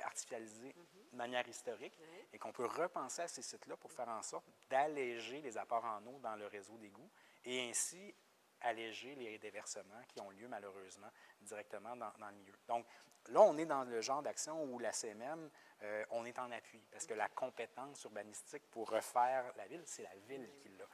[0.04, 0.74] artificialisés
[1.12, 2.24] de manière historique Oui.
[2.32, 6.04] et qu'on peut repenser à ces sites-là pour faire en sorte d'alléger les apports en
[6.06, 7.10] eau dans le réseau d'égouts
[7.44, 8.14] et ainsi
[8.60, 12.52] alléger les déversements qui ont lieu malheureusement directement dans, dans le milieu.
[12.68, 12.86] Donc
[13.28, 15.50] là, on est dans le genre d'action où la CMM,
[15.82, 20.02] euh, on est en appui parce que la compétence urbanistique pour refaire la ville, c'est
[20.02, 20.84] la ville qui l'a.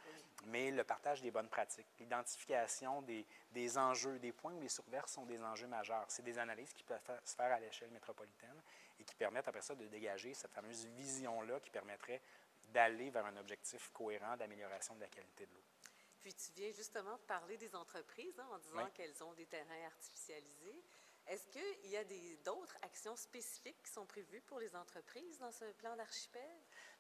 [0.47, 5.13] Mais le partage des bonnes pratiques, l'identification des, des, enjeux, des points où les surverses
[5.13, 8.63] sont des enjeux majeurs, c'est des analyses qui peuvent se faire à l'échelle métropolitaine
[8.99, 12.23] et qui permettent après ça de dégager cette fameuse vision-là qui permettrait
[12.69, 15.65] d'aller vers un objectif cohérent d'amélioration de la qualité de l'eau.
[16.23, 19.87] Puis tu viens justement de parler des entreprises hein, en disant qu'elles ont des terrains
[19.87, 20.83] artificialisés.
[21.29, 22.05] Est-ce qu'il y a
[22.45, 26.43] d'autres actions spécifiques qui sont prévues pour les entreprises dans ce plan d'archipel?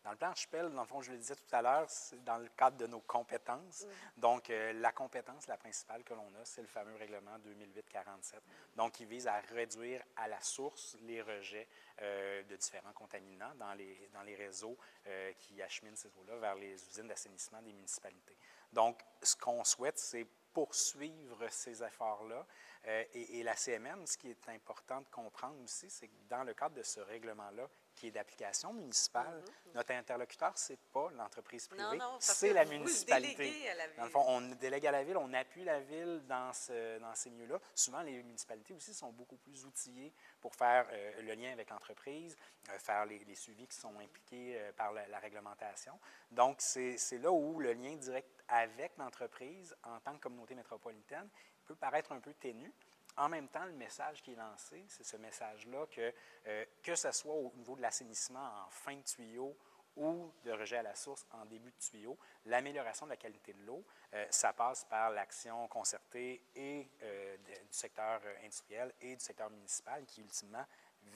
[0.06, 2.38] Dans le plan archipel, dans le fond, je le disais tout à l'heure, c'est dans
[2.38, 3.84] le cadre de nos compétences.
[4.16, 8.36] Donc, euh, la compétence la principale que l'on a, c'est le fameux règlement 2008-47.
[8.76, 11.66] Donc, qui vise à réduire à la source les rejets
[12.02, 16.54] euh, de différents contaminants dans les, dans les réseaux euh, qui acheminent ces eaux-là vers
[16.54, 18.36] les usines d'assainissement des municipalités.
[18.72, 22.46] Donc, ce qu'on souhaite, c'est poursuivre ces efforts-là.
[22.86, 26.54] Euh, et, la CMM, ce qui est important de comprendre aussi, c'est que dans le
[26.54, 29.74] cadre de ce règlement-là, qui est d'application municipale, mm-hmm.
[29.74, 33.68] notre interlocuteur, ce n'est pas l'entreprise privée, c'est la municipalité.
[33.68, 33.96] À la ville.
[33.96, 37.14] Dans le fond, on délègue à la ville, on appuie la ville dans, ce, dans
[37.14, 37.58] ces milieux-là.
[37.74, 42.36] Souvent, les municipalités aussi sont beaucoup plus outillées pour faire euh, le lien avec l'entreprise,
[42.68, 45.98] euh, faire les, suivis qui sont impliqués par la, la, réglementation.
[46.30, 51.28] Donc, c'est là où le lien direct avec l'entreprise, en tant que communauté métropolitaine,
[51.64, 52.72] peut paraître un peu ténu.
[53.16, 56.12] En même temps, le message qui est lancé, c'est ce message-là que,
[56.46, 59.56] euh, que ce soit au niveau de l'assainissement en fin de tuyau
[59.96, 63.62] ou de rejet à la source en début de tuyau, l'amélioration de la qualité de
[63.64, 69.48] l'eau, euh, ça passe par l'action concertée et euh, du secteur industriel et du secteur
[69.48, 70.66] municipal qui, ultimement,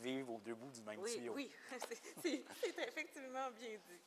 [0.01, 1.35] vivent aux deux bouts du même tuyau.
[1.35, 1.53] Oui,
[2.23, 4.01] c'est effectivement bien dit.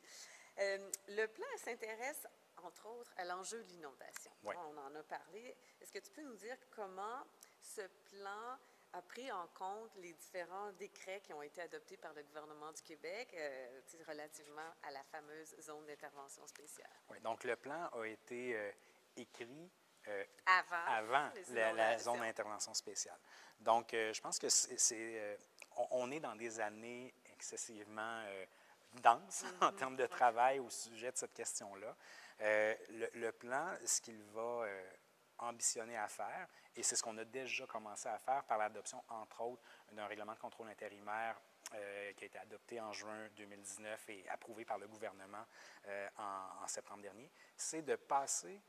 [1.10, 2.26] le plan s'intéresse
[2.66, 4.32] entre autres, à l'enjeu de l'inondation.
[4.44, 5.56] On en a parlé.
[5.82, 7.24] Est-ce que tu peux nous dire comment
[7.64, 8.58] ce plan
[8.94, 12.82] a pris en compte les différents décrets qui ont été adoptés par le gouvernement du
[12.84, 16.92] Québec euh, relativement à la fameuse zone d'intervention spéciale?
[17.10, 18.72] Oui, donc le plan a été euh,
[19.18, 19.72] écrit
[20.08, 23.18] euh, avant, avant la, zone d'intervention spéciale.
[23.60, 25.40] Donc, je pense que c'est,
[25.92, 28.22] on, est dans des années excessivement
[29.02, 29.76] denses en mm-hmm.
[29.76, 31.96] termes de travail au sujet de cette question-là.
[32.42, 32.76] Euh,
[33.14, 34.66] le, plan, ce qu'il va
[35.44, 39.04] euh, ambitionner à faire, et c'est ce qu'on a déjà commencé à faire par l'adoption,
[39.10, 41.40] entre autres, d'un règlement de contrôle intérimaire
[41.74, 45.46] euh, qui a été adopté en juin 2019 et approuvé par le gouvernement
[46.18, 48.62] en, septembre dernier, c'est de passer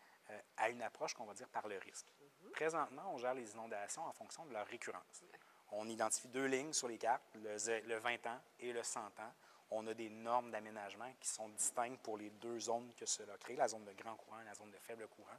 [0.56, 2.06] à une approche qu'on va dire par le risque.
[2.08, 2.50] Mm-hmm.
[2.52, 5.24] Présentement, on gère les inondations en fonction de leur récurrence.
[5.70, 7.56] On identifie deux lignes sur les cartes, le,
[7.86, 9.32] le 20 ans et le 100 ans
[9.70, 13.56] on a des normes d'aménagement qui sont distinctes pour les deux zones que cela crée,
[13.56, 15.38] la zone de grand courant et la zone de faible courant.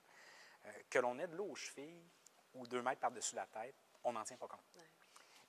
[0.66, 2.04] Euh, que l'on ait de l'eau aux chevilles
[2.54, 4.64] ou deux mètres par-dessus la tête, on n'en tient pas compte.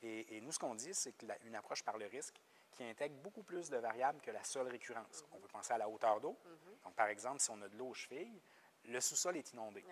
[0.02, 3.70] Et, nous, ce qu'on dit, c'est qu'une approche par le risque qui intègre beaucoup plus
[3.70, 5.22] de variables que la seule récurrence.
[5.22, 5.29] Mm-hmm.
[5.33, 6.38] On peut penser à la hauteur d'eau.
[6.44, 6.85] Mm-hmm.
[6.85, 8.40] Donc, par exemple, si on a de l'eau aux chevilles,
[8.85, 9.85] le sous-sol est inondé.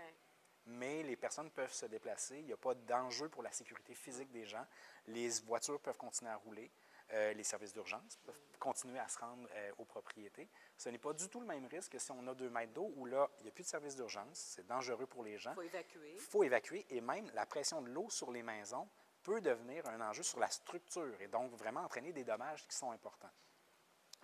[0.66, 2.38] Mais les personnes peuvent se déplacer.
[2.38, 4.64] Il n'y a pas d'enjeu pour la sécurité physique des gens.
[5.06, 6.70] Les voitures peuvent continuer à rouler.
[7.14, 10.48] Euh, les services d'urgence peuvent continuer à se rendre euh, aux propriétés.
[10.77, 12.92] Ce n'est pas du tout le même risque que si on a deux mètres d'eau
[12.96, 15.53] où là, il n'y a plus de services d'urgence, c'est dangereux pour les gens.
[15.53, 16.12] Il faut évacuer.
[16.12, 18.88] Il faut évacuer et même la pression de l'eau sur les maisons
[19.22, 22.90] peut devenir un enjeu sur la structure et donc vraiment entraîner des dommages qui sont
[22.90, 23.31] importants.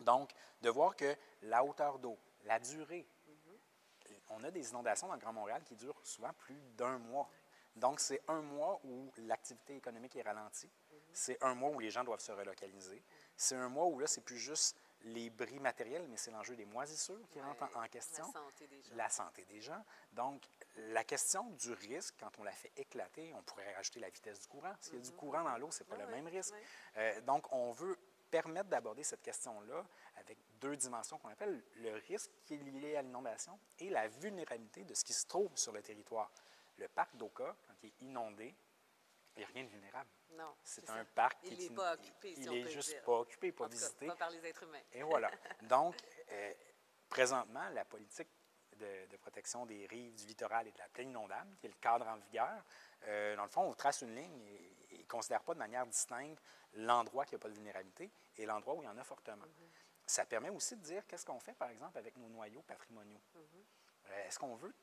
[0.00, 4.14] Donc, de voir que la hauteur d'eau, la durée, mm-hmm.
[4.31, 7.29] on a des inondations dans le Grand Montréal qui durent souvent plus d'un mois.
[7.76, 10.70] Donc, c'est un mois où l'activité économique est ralentie.
[11.12, 13.03] C'est un mois où les gens doivent se relocaliser.
[13.37, 16.66] C'est un mois où là, c'est plus juste les bris matériels, mais c'est l'enjeu des
[16.66, 18.25] moisissures qui rentre en, question.
[18.25, 18.94] La santé des gens.
[18.96, 19.85] La santé des gens.
[20.12, 20.42] Donc,
[20.77, 24.46] la question du risque, quand on la fait éclater, on pourrait rajouter la vitesse du
[24.46, 24.75] courant.
[24.81, 25.16] S'il y a du mm-hmm.
[25.16, 26.55] courant dans l'eau, ce n'est pas le même risque.
[26.96, 27.96] Euh, donc, on veut
[28.31, 29.85] permettre d'aborder cette question-là
[30.16, 34.85] avec deux dimensions qu'on appelle le risque qui est lié à l'inondation et la vulnérabilité
[34.85, 36.31] de ce qui se trouve sur le territoire.
[36.77, 38.55] Le parc d'Oka, quand il est inondé,
[39.37, 40.11] il n'y a rien de vulnérable.
[40.33, 40.55] Non.
[40.62, 42.35] C'est un parc il qui n'est pas occupé.
[42.37, 44.07] il n'est juste pas occupé, pas visité.
[44.07, 44.83] pas par les êtres humains.
[44.93, 45.31] Et voilà.
[45.62, 45.97] Donc,
[46.31, 46.55] euh,
[47.09, 48.29] présentement, la politique
[48.77, 52.07] de, protection des rives, du littoral et de la plaine inondable, qui est le cadre
[52.09, 52.64] en vigueur,
[53.05, 54.43] euh, dans le fond, on trace une ligne
[54.90, 56.43] et ne considère pas de manière distincte
[56.75, 59.45] l'endroit qui n'a pas de vulnérabilité et l'endroit où il y en a fortement.
[59.45, 60.07] Mm-hmm.
[60.07, 63.21] Ça permet aussi de dire qu'est-ce qu'on fait, par exemple, avec nos noyaux patrimoniaux.
[63.37, 63.64] Mm-hmm.
[64.11, 64.75] Euh, est-ce qu'on veut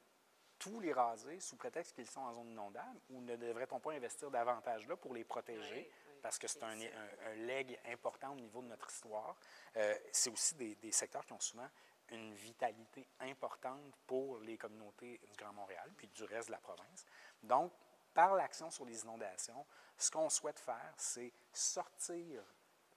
[0.68, 4.30] tous les raser sous prétexte qu'ils sont en zone inondable ou ne devrait-on pas investir
[4.30, 5.90] davantage là pour les protéger?
[6.22, 6.78] parce que c'est un,
[7.26, 9.36] un, leg important au niveau de notre histoire.
[9.78, 11.70] Euh, c'est aussi des, secteurs qui ont souvent
[12.10, 17.06] une vitalité importante pour les communautés du Grand Montréal, puis du reste de la province.
[17.44, 17.72] Donc,
[18.14, 19.66] par l'action sur les inondations,
[19.98, 22.44] ce qu'on souhaite faire, c'est sortir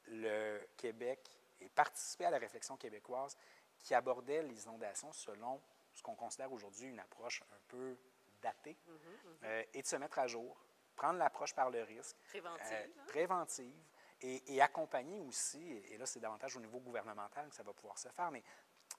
[0.07, 1.21] le Québec
[1.61, 3.37] et participer à la réflexion québécoise
[3.79, 5.61] qui abordait les inondations selon
[5.95, 7.97] ce qu'on considère aujourd'hui une approche un peu
[8.43, 9.37] datée, Mhm, mhm.
[9.45, 10.59] euh, et de se mettre à jour,
[10.97, 12.67] prendre l'approche par le risque, Préventive.
[12.73, 13.05] euh, hein?
[13.09, 13.83] préventive,
[14.23, 17.97] et, et accompagner aussi, et là c'est davantage au niveau gouvernemental que ça va pouvoir
[17.99, 18.43] se faire, mais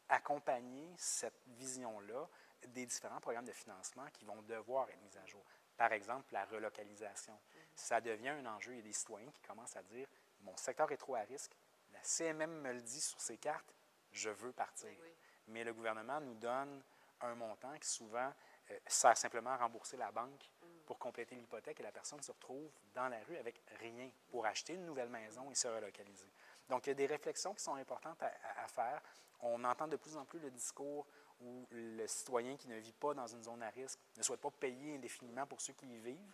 [0.10, 2.28] accompagner cette vision-là
[2.68, 5.44] des différents programmes de financement qui vont devoir être mis à jour.
[5.78, 7.40] Par exemple, la relocalisation.
[7.76, 8.74] Ça devient un enjeu.
[8.74, 10.08] Il y a des citoyens qui commencent à dire
[10.42, 11.56] mon secteur est trop à risque,
[11.94, 13.74] la CMM me le dit sur ses cartes,
[14.12, 14.90] je veux partir.
[14.90, 15.14] Oui, oui.
[15.52, 16.82] Mais le gouvernement nous donne
[17.22, 18.32] un montant qui souvent
[18.72, 20.50] euh, sert simplement à rembourser la banque
[20.86, 24.74] pour compléter l'hypothèque et la personne se retrouve dans la rue avec rien pour acheter
[24.74, 26.28] une nouvelle maison et se relocaliser.
[26.70, 29.02] Donc, il y a des réflexions qui sont importantes à, faire.
[29.42, 31.06] On entend de plus en plus le discours
[31.42, 34.52] où le citoyen qui ne vit pas dans une zone à risque ne souhaite pas
[34.52, 36.34] payer indéfiniment pour ceux qui y vivent,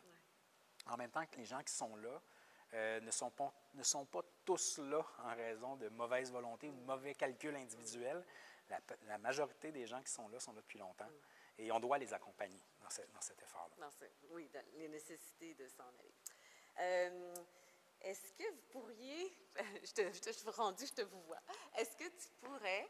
[0.87, 2.21] en même temps que les gens qui sont là
[2.73, 6.73] euh, ne, sont pas, ne sont pas tous là en raison de mauvaise volonté ou
[6.73, 8.23] de mauvais calculs individuels.
[8.69, 11.09] La, la majorité des gens qui sont là sont là depuis longtemps
[11.57, 13.75] et on doit les accompagner dans, ce- dans cet effort-là.
[13.77, 16.13] Dans ce- oui, dans les nécessités de s'en aller.
[16.79, 17.33] Euh,
[18.01, 19.35] Est-ce que vous pourriez,
[19.83, 21.39] je te, je te- je suis rendue, je te vous vois,
[21.77, 22.87] est-ce que tu pourrais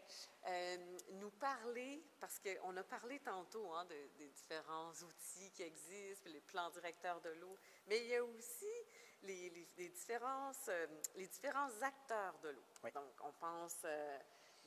[0.47, 6.29] euh, nous parler, parce qu'on a parlé tantôt hein, de- des différents outils qui existent,
[6.29, 7.55] les plans directeurs de l'eau,
[7.87, 8.73] mais il y a aussi
[9.21, 12.63] les, les- les différences, euh, les différents acteurs de l'eau.
[12.83, 12.91] Oui.
[12.91, 14.19] Donc, on pense, euh,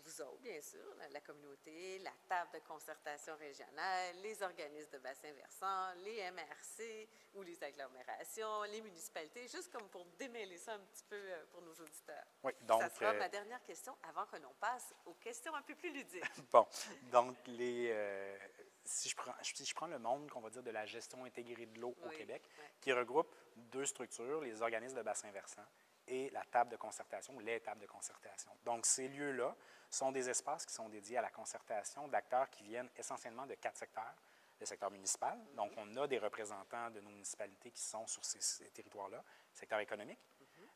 [0.05, 4.99] vous autres, bien sûr, la, la communauté, la table de concertation régionale, les organismes de
[4.99, 10.81] bassin versant, les MRC ou les agglomérations, les municipalités, juste comme pour démêler ça un
[10.81, 12.27] petit peu euh, pour nos auditeurs.
[12.43, 15.63] Oui, donc, ça sera euh, ma dernière question avant que l'on passe aux questions un
[15.63, 16.25] peu plus ludiques.
[16.53, 16.67] Bon,
[17.13, 18.37] donc les, euh,
[18.85, 21.67] si, je prends, si je prends le monde qu'on va dire de la gestion intégrée
[21.67, 22.43] de l'eau au Québec,
[22.81, 25.65] qui regroupe deux structures, les organismes de bassin versant
[26.11, 28.51] et la table de concertation les tables de concertation.
[28.65, 29.55] Donc ces lieux-là
[29.89, 33.77] sont des espaces qui sont dédiés à la concertation d'acteurs qui viennent essentiellement de quatre
[33.77, 34.15] secteurs.
[34.59, 38.41] Le secteur municipal, donc on a des représentants de nos municipalités qui sont sur ces,
[38.43, 39.23] ces territoires-là.
[39.55, 40.21] Secteur économique,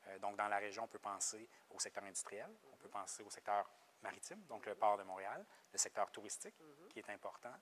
[0.07, 3.29] euh, donc dans la région, on peut penser au secteur industriel, on peut penser au
[3.31, 3.71] secteur
[4.01, 6.55] maritime, donc le port de Montréal, le secteur touristique,
[6.89, 7.53] qui est important,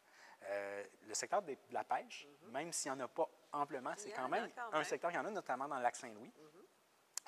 [0.44, 4.10] euh, le secteur des- de la pêche, même s'il n'y en a pas amplement, c'est
[4.12, 4.84] quand même quand un même.
[4.84, 6.32] secteur, il y en a notamment dans le lac Saint-Louis,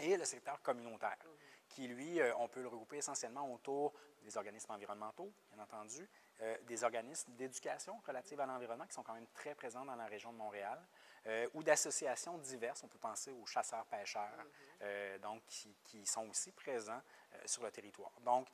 [0.01, 1.19] et le secteur communautaire,
[1.69, 6.09] qui, lui, euh, on peut le regrouper essentiellement autour des organismes environnementaux, bien entendu,
[6.41, 10.07] euh, des organismes d'éducation relative à l'environnement qui sont quand même très présents dans la
[10.07, 10.85] région de Montréal,
[11.27, 12.83] euh, ou d'associations diverses.
[12.83, 14.47] On peut penser aux chasseurs-pêcheurs,
[14.83, 17.01] euh, donc qui, qui sont aussi présents
[17.47, 18.13] sur le territoire.
[18.21, 18.49] Donc,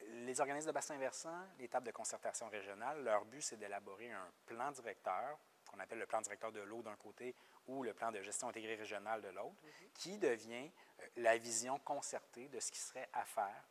[0.00, 4.30] les organismes de bassin versant, les tables de concertation régionale, leur but, c'est d'élaborer un
[4.44, 5.38] plan directeur,
[5.70, 7.34] qu'on appelle le plan directeur de l'eau d'un côté
[7.66, 9.56] ou le plan de gestion intégrée régionale de l'autre,
[9.94, 13.68] qui devient euh, la vision concertée de ce qui serait à faire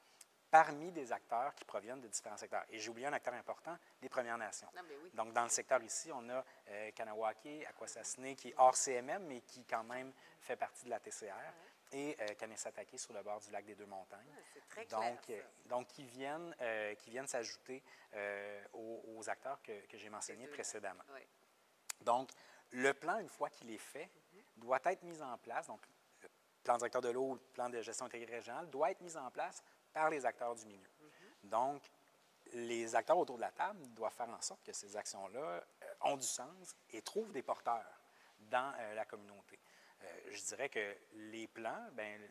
[0.52, 2.64] parmi des acteurs qui proviennent de différents secteurs.
[2.70, 4.70] Et j'ai oublié un acteur important, les Premières Nations.
[4.74, 5.12] Non, mais oui.
[5.14, 9.42] Donc, dans le secteur ici, on a euh, Kanawake, Akwesasne, qui est hors CMM, mais
[9.42, 11.34] qui quand même fait partie de la TCR,
[11.92, 14.34] et euh, Kanesatake sur le bord du lac des Deux-Montagnes.
[14.90, 17.84] Donc, euh, donc, qui viennent, euh, qui viennent s'ajouter
[18.74, 21.04] aux, aux acteurs que, que j'ai mentionnés précédemment.
[22.02, 22.30] Donc,
[22.76, 24.10] le plan, une fois qu'il est fait,
[24.58, 25.68] doit être mis en place.
[25.68, 25.86] Donc,
[26.64, 29.64] plan directeur de l'eau, le plan de gestion intégrée régionale, doit être mis en place
[29.94, 30.90] par les acteurs du milieu.
[31.44, 31.90] Donc,
[32.54, 36.18] les acteurs autour de la table doivent faire en sorte que ces actions-là euh, ont
[36.18, 38.00] du sens et trouvent des porteurs
[38.40, 39.60] dans euh, la communauté.
[40.04, 42.22] Euh, je dirais que les plans, ben,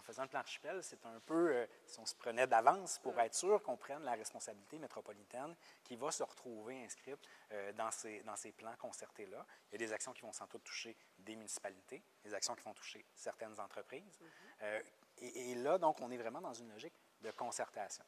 [0.00, 3.18] en faisant le plan archipel, c'est un peu, euh, si on se prenait d'avance pour
[3.20, 7.18] être sûr qu'on prenne la responsabilité métropolitaine qui va se retrouver inscrite
[7.52, 9.44] euh, dans, ces, dans ces plans concertés-là.
[9.68, 12.62] Il y a des actions qui vont sans doute toucher des municipalités, des actions qui
[12.62, 14.18] vont toucher certaines entreprises.
[14.62, 14.80] Euh,
[15.18, 18.04] et, et là, donc, on est vraiment dans une logique de concertation.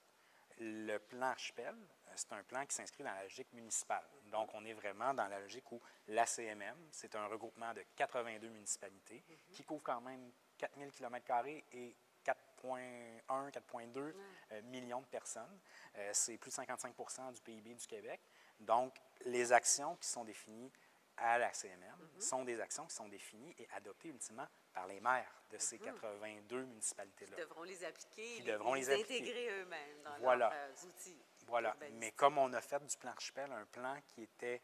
[0.58, 1.76] Le plan archipel,
[2.14, 4.04] c'est un plan qui s'inscrit dans la logique municipale.
[4.30, 8.48] Donc, on est vraiment dans la logique où la CMM, c'est un regroupement de 82
[8.48, 11.26] municipalités qui couvre quand même 4000 km
[11.72, 14.14] et 4,1, 4,2
[14.52, 15.58] euh, millions de personnes.
[15.96, 18.20] Euh, c'est plus de 55 du PIB du Québec.
[18.60, 18.94] Donc,
[19.24, 20.70] les actions qui sont définies
[21.16, 25.42] à la CMM sont des actions qui sont définies et adoptées ultimement par les maires
[25.50, 27.36] de ces 82 municipalités-là.
[27.36, 30.48] Qui devront les appliquer, Qui les- devront les intégrer eux-mêmes dans Voilà.
[30.48, 31.20] leurs euh, outils.
[31.48, 31.76] Voilà.
[31.94, 34.62] Mais comme on a fait du plan archipel un plan qui était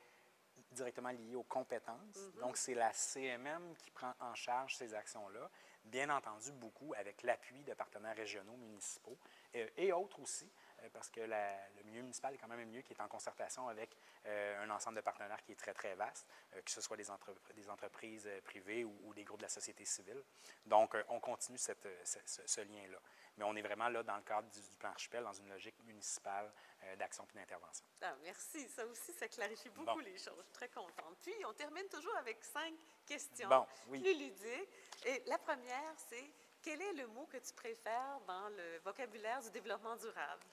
[0.70, 5.50] directement lié aux compétences, donc c'est la CMM qui prend en charge ces actions-là,
[5.88, 9.18] bien entendu beaucoup avec l'appui de partenaires régionaux, municipaux
[9.54, 10.50] euh, et autres aussi,
[10.82, 13.68] euh, parce que le milieu municipal est quand même un milieu qui est en concertation
[13.68, 16.26] avec euh, un ensemble de partenaires qui est très, très vaste,
[16.64, 17.06] que ce soit des,
[17.54, 20.22] des entreprises privées ou, des groupes de la société civile.
[20.66, 22.98] Donc, on continue cette, ce, lien-là.
[23.36, 26.52] Mais on est vraiment là dans le cadre du, plan archipel, dans une logique municipale
[26.98, 27.86] d'action et d'intervention.
[28.02, 28.68] Ah, merci.
[28.68, 30.36] Ça aussi, ça clarifie beaucoup les choses.
[30.38, 31.16] Je suis très contente.
[31.22, 32.74] Puis, on termine toujours avec cinq
[33.08, 34.00] questions bon, oui.
[34.00, 34.68] plus ludiques.
[35.06, 36.32] Et la première, c'est
[36.62, 40.44] quel est le mot que tu préfères dans le vocabulaire du développement durable?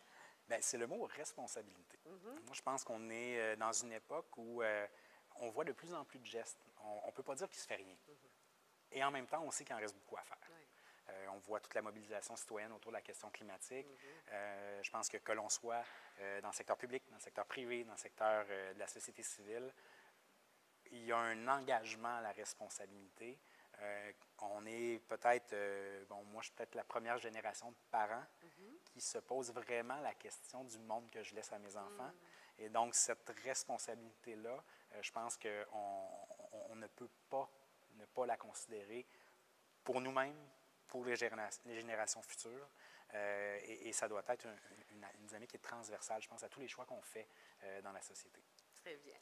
[0.48, 2.00] Bien, c'est le mot responsabilité.
[2.06, 2.46] Mm-hmm.
[2.46, 4.88] Moi, je pense qu'on est euh, dans une époque où euh,
[5.38, 6.60] on voit de plus en plus de gestes.
[6.84, 7.94] On ne peut pas dire qu'il ne se fait rien.
[7.94, 8.98] Mm-hmm.
[8.98, 10.38] Et en même temps, on sait qu'il en reste beaucoup à faire.
[11.10, 13.88] Euh, on voit toute la mobilisation citoyenne autour de la question climatique.
[13.88, 14.84] Mm-hmm.
[14.84, 15.84] je pense que que l'on soit
[16.42, 19.72] dans le secteur public, dans le secteur privé, dans le secteur de la société civile,
[20.92, 23.38] il y a un engagement à la responsabilité
[23.82, 28.26] euh, on est peut-être, euh, bon, moi, je suis peut-être la première génération de parents
[28.44, 28.84] mm-hmm.
[28.86, 32.04] qui se pose vraiment la question du monde que je laisse à mes enfants.
[32.04, 32.60] Mm.
[32.60, 34.64] Et donc, cette responsabilité-là,
[34.94, 36.10] euh, je pense qu'on
[36.70, 37.50] on, ne peut pas
[37.96, 39.06] ne pas la considérer
[39.84, 40.36] pour nous-mêmes,
[40.88, 42.70] pour les, générations futures.
[43.14, 44.58] Et, ça doit être une,
[44.92, 47.28] une, dynamique qui est transversale, je pense, à tous les choix qu'on fait
[47.82, 48.42] dans la société.
[48.84, 49.16] Très bien.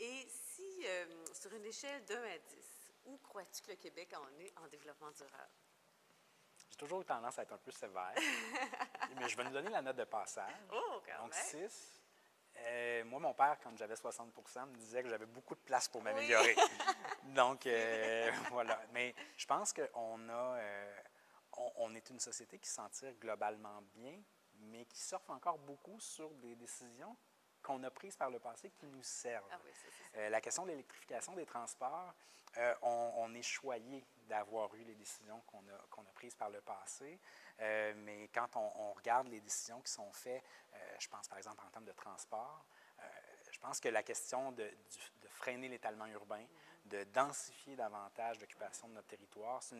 [0.00, 0.84] Et si,
[1.32, 4.66] sur une échelle de 1 à 10, où crois-tu que le Québec en est en
[4.68, 5.52] développement durable?
[6.70, 8.14] J'ai toujours eu tendance à être un peu sévère,
[9.16, 10.52] mais je vais nous donner la note de passage.
[10.72, 12.00] Oh, quand Donc, 6.
[12.56, 14.36] Euh, moi, mon père, quand j'avais 60
[14.68, 16.54] me disait que j'avais beaucoup de place pour m'améliorer.
[17.24, 18.80] Donc, euh, voilà.
[18.92, 21.00] Mais je pense qu'on a, euh,
[21.76, 24.20] on, est une société qui s'en tire globalement bien,
[24.58, 27.16] mais qui surfe encore beaucoup sur des décisions
[27.62, 29.44] qu'on a prises par le passé qui nous servent.
[29.52, 32.14] Ah la question de l'électrification des transports,
[32.58, 36.60] euh, on, est choyé d'avoir eu les décisions qu'on a, qu'on a, prises par le
[36.60, 37.20] passé,
[37.60, 40.42] euh, mais quand on, regarde les décisions qui sont faites,
[40.74, 42.64] euh, je pense par exemple en termes de transport,
[43.52, 44.68] je pense que la question de,
[45.28, 46.44] freiner l'étalement urbain,
[46.86, 49.76] de densifier davantage l'occupation de notre territoire, c'est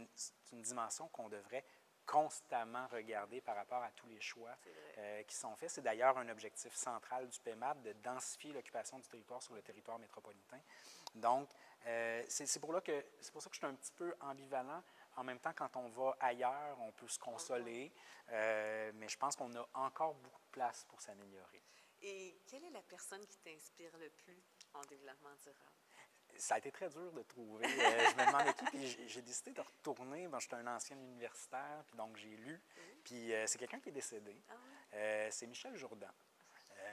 [0.53, 1.64] une, dimension qu'on devrait
[2.11, 4.57] constamment regarder par rapport à tous les choix
[5.29, 5.71] qui sont faits.
[5.71, 9.99] C'est d'ailleurs un objectif central du PEMAP de densifier l'occupation du territoire sur le territoire
[9.99, 10.61] métropolitain.
[11.15, 11.49] Donc,
[11.87, 13.01] euh, c'est pour, que,
[13.33, 14.83] pour ça que je suis un petit peu ambivalent.
[15.17, 17.93] En même temps, quand on va ailleurs, on peut se consoler,
[18.31, 21.63] euh, mais je pense qu'on a encore beaucoup de place pour s'améliorer.
[22.03, 24.43] Et quelle est la personne qui t'inspire le plus
[24.75, 25.80] en développement durable?
[26.41, 27.66] Ça a été très dur de trouver.
[27.66, 30.26] Euh, je me demandais qui, puis j'ai décidé de retourner.
[30.28, 32.61] Bon, J'étais un ancien universitaire, puis donc j'ai lu.
[33.05, 34.36] Puis c'est quelqu'un qui est décédé.
[34.49, 36.11] Ah c'est Michel Jourdan.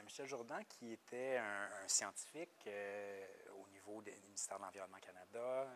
[0.04, 2.68] Michel Jourdan, qui était un, scientifique
[4.02, 5.66] du ministère de l'Environnement Canada.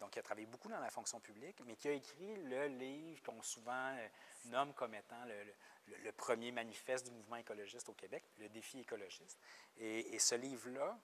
[0.00, 3.22] donc, il a travaillé beaucoup dans la fonction publique, mais qui a écrit le livre
[3.22, 4.08] qu'on souvent euh,
[4.46, 9.38] nomme comme étant le, premier manifeste du mouvement écologiste au Québec, Le défi écologiste.
[9.78, 10.98] Et, ce livre-là,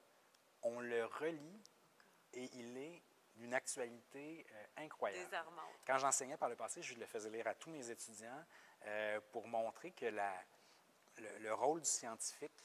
[0.62, 1.62] on le relit
[3.53, 5.36] actualité euh, incroyable.
[5.86, 8.44] Quand j'enseignais par le passé, je le faisais lire à tous mes étudiants
[8.86, 10.34] euh, pour montrer que la,
[11.40, 12.64] le, rôle du scientifique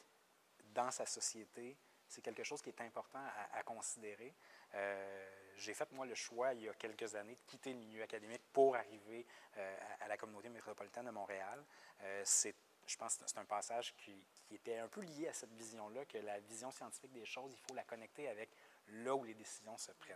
[0.74, 1.78] dans sa société
[2.08, 4.34] c'est quelque chose qui est important à, considérer.
[4.74, 8.04] Euh, j'ai fait, moi, le choix, il y a quelques années, de quitter le milieu
[8.04, 9.26] académique pour arriver
[9.58, 11.64] euh, à, la communauté métropolitaine de Montréal.
[12.02, 14.16] Euh, c'est, je pense que c'est un passage qui,
[14.50, 17.74] était un peu lié à cette vision-là, que la vision scientifique des choses, il faut
[17.74, 18.50] la connecter avec
[18.88, 20.16] là où les décisions se prennent.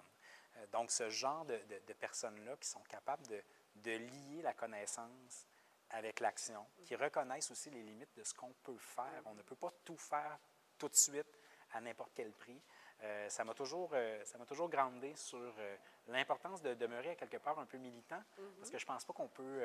[0.72, 3.42] Donc, ce genre de, personnes-là qui sont capables de,
[3.76, 5.48] de lier la connaissance
[5.92, 9.22] avec l'action, qui reconnaissent aussi les limites de ce qu'on peut faire.
[9.26, 10.40] On ne peut pas tout faire
[10.78, 11.40] tout de suite
[11.74, 12.62] à n'importe quel prix.
[13.04, 15.78] Euh, ça m'a toujours, euh, ça m'a toujours grandé sur euh,
[16.08, 18.22] l'importance de demeurer à quelque part un peu militant,
[18.60, 19.64] parce que je pense pas qu'on peut,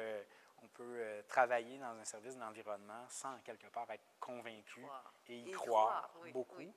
[0.62, 4.82] on peut travailler dans un service d'environnement sans quelque part être convaincu
[5.28, 6.72] et y, croire, beaucoup,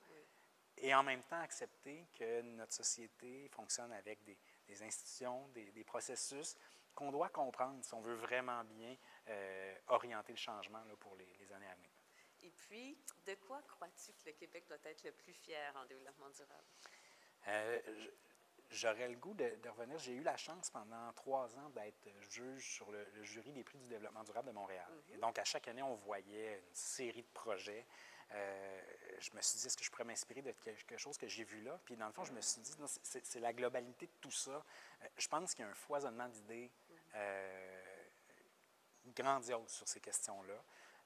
[0.80, 5.84] et en même temps accepter que notre société fonctionne avec des, des institutions, des, des
[5.84, 6.56] processus
[6.94, 8.96] qu'on doit comprendre si on veut vraiment bien
[9.88, 11.90] orienter le changement là, pour les, les années à venir.
[12.42, 16.30] Et puis, de quoi crois-tu que le Québec doit être le plus fier en développement
[16.30, 16.64] durable?
[17.48, 17.80] Euh,
[18.70, 19.98] j'aurais le goût de, revenir.
[19.98, 23.88] J'ai eu la chance pendant trois ans d'être juge sur le, jury des prix du
[23.88, 24.86] développement durable de Montréal.
[24.90, 25.14] Mm-hmm.
[25.14, 27.86] Et donc, à chaque année, on voyait une série de projets.
[28.32, 28.80] Euh,
[29.18, 31.62] je me suis dit, est-ce que je pourrais m'inspirer de quelque chose que j'ai vu
[31.62, 31.78] là?
[31.84, 32.72] Puis, dans le fond, je me suis dit,
[33.02, 34.64] c'est la globalité de tout ça.
[35.02, 36.70] Euh, je pense qu'il y a un foisonnement d'idées
[37.14, 39.14] mm-hmm.
[39.14, 40.62] grandiose sur ces questions-là.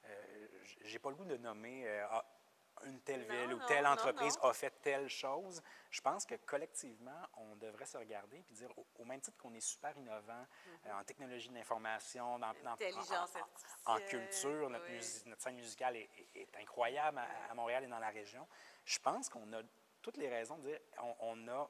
[0.09, 0.47] Euh,
[0.83, 1.87] j'ai pas le goût de nommer.
[1.87, 2.25] Euh, ah,
[2.85, 4.49] une telle Non, ville ou telle non, entreprise non.
[4.49, 5.61] a fait telle chose.
[5.89, 9.53] Je pense que collectivement, on devrait se regarder et dire, au, au même titre qu'on
[9.53, 10.45] est super innovant
[10.85, 12.75] euh, en technologie de l'information, dans, dans-
[13.85, 14.97] en- culture, notre, oui.
[14.97, 18.47] musi- notre scène musicale est, est- est incroyable à, à Montréal et dans la région.
[18.83, 19.61] Je pense qu'on a
[20.01, 21.69] toutes les raisons de dire, on, on a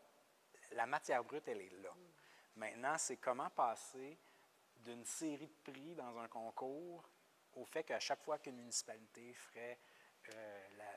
[0.72, 1.94] la matière brute, elle est là.
[2.56, 4.18] Maintenant, c'est comment passer
[4.78, 7.08] d'une série de prix dans un concours
[7.54, 9.80] au fait qu'à chaque fois qu'une municipalité ferait
[10.34, 10.95] euh, la,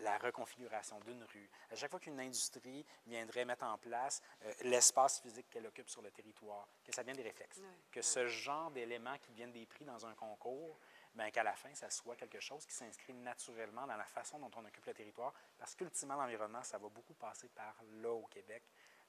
[0.00, 5.20] la- reconfiguration d'une rue, à chaque fois qu'une industrie viendrait mettre en place euh, l'espace
[5.20, 7.60] physique qu'elle occupe sur le territoire, que ça devienne des réflexes,
[7.92, 10.78] que ce genre d'éléments qui viennent des prix dans un concours,
[11.14, 14.50] bien qu'à la fin, ça soit quelque chose qui s'inscrit naturellement dans la façon dont
[14.56, 18.62] on occupe le territoire, parce qu'ultimement, l'environnement, ça va beaucoup passer par là au Québec,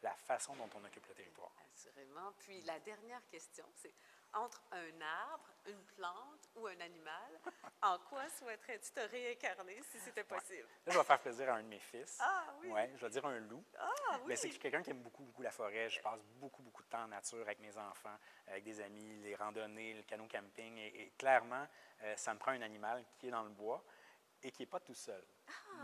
[0.03, 1.51] la façon dont on occupe le territoire.
[1.73, 2.31] Assurément.
[2.39, 3.93] Puis la dernière question, c'est
[4.37, 7.39] entre un arbre, une plante ou un animal,
[7.81, 10.67] en quoi souhaiterais-tu te réincarner si c'était possible?
[10.85, 12.17] Là, je vais faire plaisir à un de mes fils.
[12.21, 12.69] Ah oui!
[12.69, 13.63] Ouais, je vais dire un loup.
[13.79, 14.19] Ah oui!
[14.27, 15.89] Mais c'est quelqu'un qui aime beaucoup, beaucoup la forêt.
[15.89, 18.17] Je passe beaucoup, beaucoup de temps en nature avec mes enfants,
[18.47, 20.77] avec des amis, les randonnées, le canot camping.
[20.77, 21.67] Et, et clairement,
[22.03, 23.83] euh, ça me prend un animal qui est dans le bois
[24.43, 25.23] et qui n'est pas tout seul.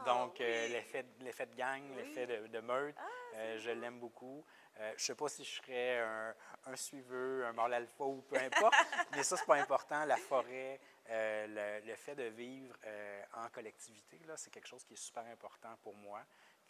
[0.06, 0.72] Donc, euh, Ah, oui.
[0.72, 1.96] l'effet, l'effet de gang, Oui.
[1.98, 4.46] l'effet de, de meute, Ah, euh, je l'aime beaucoup.
[4.80, 6.34] Euh, je ne sais pas si je serais un,
[6.66, 8.74] un suiveux, un mâle alpha ou peu importe,
[9.16, 10.04] mais ça, c'est pas important.
[10.06, 14.84] La forêt, euh, le, le fait de vivre euh, en collectivité, là, c'est quelque chose
[14.84, 16.22] qui est super important pour moi.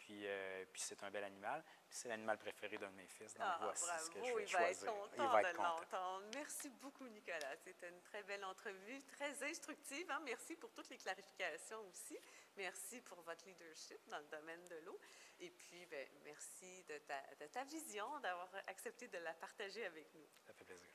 [0.04, 1.64] Puis, euh, puis c'est un bel animal.
[1.88, 3.32] Puis c'est l'animal préféré d'un de mes fils.
[3.34, 4.92] Donc, Ah, voici ce que je bravo, vais il va être choisir.
[4.92, 6.26] content de l'entendre.
[6.34, 7.56] Merci beaucoup, Nicolas.
[7.56, 10.10] C'était une très belle entrevue, très instructive.
[10.10, 10.20] hein.
[10.24, 12.18] Merci pour toutes les clarifications aussi.
[12.56, 15.00] Merci pour votre leadership dans le domaine de l'eau.
[15.40, 20.12] Et puis, ben, merci de ta, de ta vision, d'avoir accepté de la partager avec
[20.14, 20.28] nous.
[20.46, 20.86] Ça fait plaisir.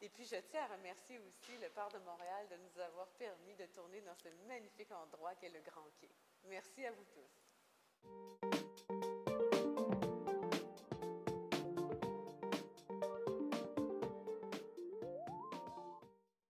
[0.00, 3.54] Et puis, je tiens à remercier aussi le port de Montréal de nous avoir permis
[3.54, 6.10] de tourner dans ce magnifique endroit qu'est le Grand Quai.
[6.44, 7.45] Merci à vous tous.
[8.90, 8.95] うん。